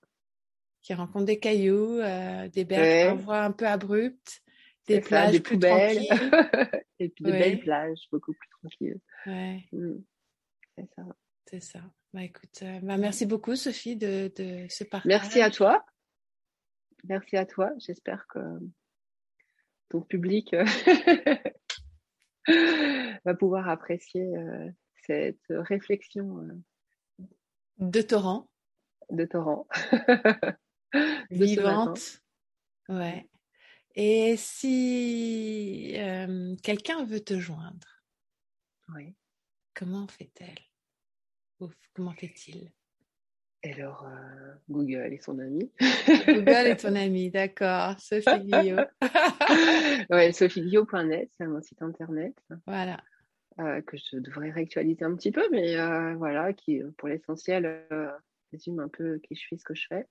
[0.86, 4.40] Qui rencontre des cailloux, euh, des berges voie un peu abruptes,
[4.86, 5.98] des plages des plus belles.
[7.00, 9.00] Et puis de belles plages, beaucoup plus tranquilles.
[9.72, 9.96] Mmh.
[10.76, 11.02] C'est ça.
[11.46, 11.80] C'est ça.
[12.12, 15.08] Bah, écoute, euh, bah, merci beaucoup Sophie de, de ce partage.
[15.08, 15.84] Merci à toi.
[17.04, 17.72] Merci à toi.
[17.78, 18.38] J'espère que
[19.88, 20.64] ton public euh,
[23.24, 24.70] va pouvoir apprécier euh,
[25.06, 26.48] cette réflexion
[27.78, 28.48] de torrent.
[29.10, 29.66] De torrent.
[31.30, 32.22] Vivante.
[32.88, 33.28] Ouais.
[33.94, 35.96] Et si
[36.62, 38.02] quelqu'un veut te joindre,
[38.94, 39.14] oui.
[39.74, 40.58] comment fait-elle?
[41.94, 42.70] Comment fait-il?
[43.64, 45.70] Alors, euh, Google est son ami.
[46.26, 47.98] Google est ton ami, d'accord.
[47.98, 48.86] Sophie Guillaume.
[50.10, 52.34] ouais, sophieguillaume.net, c'est mon site internet.
[52.66, 53.02] Voilà.
[53.58, 57.86] Euh, que je devrais réactualiser un petit peu, mais euh, voilà, qui pour l'essentiel
[58.52, 60.06] résume un peu qui je suis, ce que je fais.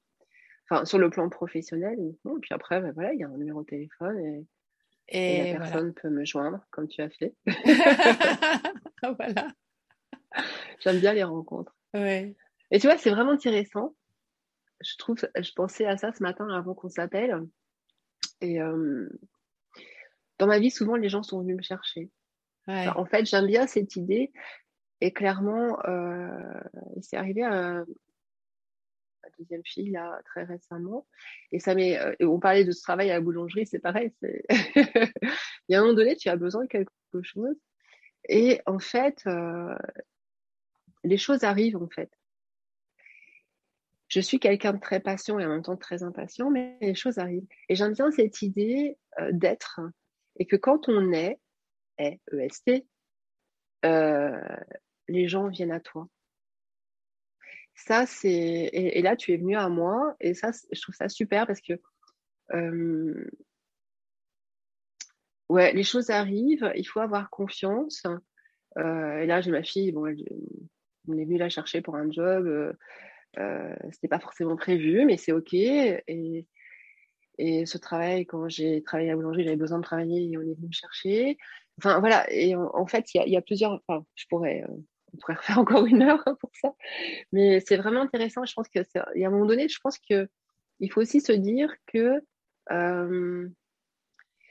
[0.70, 2.40] Enfin, sur le plan professionnel, uniquement.
[2.42, 4.46] Puis après, ben voilà, il y a un numéro de téléphone et,
[5.08, 7.36] et, la personne peut me joindre, comme tu as fait.
[9.20, 9.48] voilà.
[10.80, 11.76] J'aime bien les rencontres.
[11.94, 12.36] Ouais.
[12.72, 13.96] Et tu vois, c'est vraiment intéressant.
[14.82, 17.44] Je trouve, je pensais à ça ce matin avant qu'on s'appelle.
[18.42, 19.08] Et euh,
[20.40, 22.10] dans ma vie, souvent, les gens sont venus me chercher.
[22.68, 24.32] en fait, j'aime bien cette idée.
[25.02, 26.60] Et clairement, euh,
[27.02, 27.84] c'est arrivé à,
[29.26, 31.08] ma deuxième fille là très récemment.
[31.52, 32.00] Et ça m'est.
[32.00, 34.14] Euh, on parlait de ce travail à la boulangerie, c'est pareil.
[34.22, 37.56] Il y a un moment donné, tu as besoin de quelque chose.
[38.30, 39.76] Et en fait, euh,
[41.04, 42.10] les choses arrivent en fait
[44.08, 47.18] je suis quelqu'un de très patient et en même temps très impatient, mais les choses
[47.18, 47.48] arrivent.
[47.70, 49.82] Et j'aime bien cette idée euh, d'être
[50.38, 51.40] et que quand on est,
[51.98, 52.86] est, EST,
[53.86, 54.40] euh,
[55.08, 56.08] les gens viennent à toi.
[57.76, 58.70] Ça, c'est.
[58.74, 61.74] Et, là, tu es venu à moi, et ça, je trouve ça super parce que.
[62.54, 63.30] Euh,
[65.50, 68.04] ouais, les choses arrivent, il faut avoir confiance.
[68.78, 70.06] et là, j'ai ma fille, bon,
[71.08, 72.76] on est venu la chercher pour un job.
[73.38, 75.54] Euh, c'était pas forcément prévu, mais c'est ok.
[75.54, 76.48] Et,
[77.38, 80.56] et ce travail, quand j'ai travaillé à boulangerie, j'avais besoin de travailler et on est
[80.56, 81.38] venu me chercher.
[81.78, 82.32] Enfin voilà.
[82.32, 83.82] Et en, fait, il y a, plusieurs.
[83.88, 84.74] Enfin, je pourrais euh,
[85.16, 86.74] on pourrait refaire encore une heure pour ça.
[87.32, 88.46] Mais c'est vraiment intéressant.
[88.46, 90.30] Je pense que c'est, y a un moment donné, je pense que
[90.80, 92.22] il faut aussi se dire que
[92.72, 93.50] euh,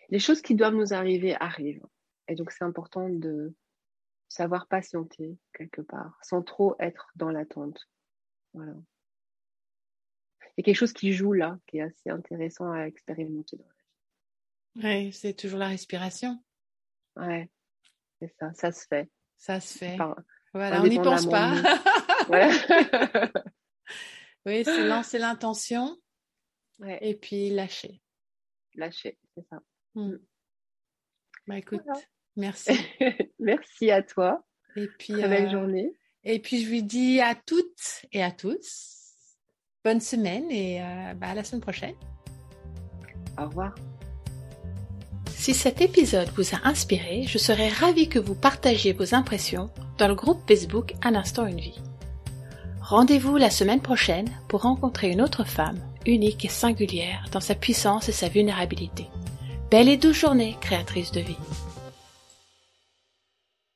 [0.09, 1.85] les choses qui doivent nous arriver arrivent.
[2.29, 3.55] Et donc, c'est important de
[4.29, 7.89] savoir patienter quelque part, sans trop être dans l'attente.
[8.55, 8.73] Voilà.
[10.57, 13.65] Il y a quelque chose qui joue là, qui est assez intéressant à expérimenter dans
[13.65, 15.07] la vie.
[15.07, 16.43] Oui, c'est toujours la respiration.
[17.17, 17.51] Ouais,
[18.19, 19.11] c'est ça, ça se fait.
[19.37, 19.99] Ça se fait.
[20.55, 21.53] Voilà, on n'y pense pas.
[24.47, 25.97] oui, c'est lancer l'intention
[27.01, 28.01] et puis lâcher.
[28.77, 29.61] Lâcher, c'est ça.
[29.95, 30.13] Hmm.
[30.13, 30.19] Mm.
[31.47, 31.83] Bah écoute,
[32.37, 32.73] merci.
[33.39, 34.45] merci à toi.
[34.77, 35.93] Et puis, Très belle euh, journée.
[36.25, 39.27] Et puis je lui dis à toutes et à tous,
[39.85, 41.95] bonne semaine et euh, bah, à la semaine prochaine.
[43.39, 43.75] Au revoir.
[45.45, 49.69] Si cet épisode vous a inspiré, je serais ravie que vous partagiez vos impressions
[49.99, 51.83] dans le groupe Facebook Un instant une vie.
[52.81, 58.09] Rendez-vous la semaine prochaine pour rencontrer une autre femme unique et singulière dans sa puissance
[58.09, 59.09] et sa vulnérabilité.
[59.71, 61.37] Belle et douce journée, créatrice de vie.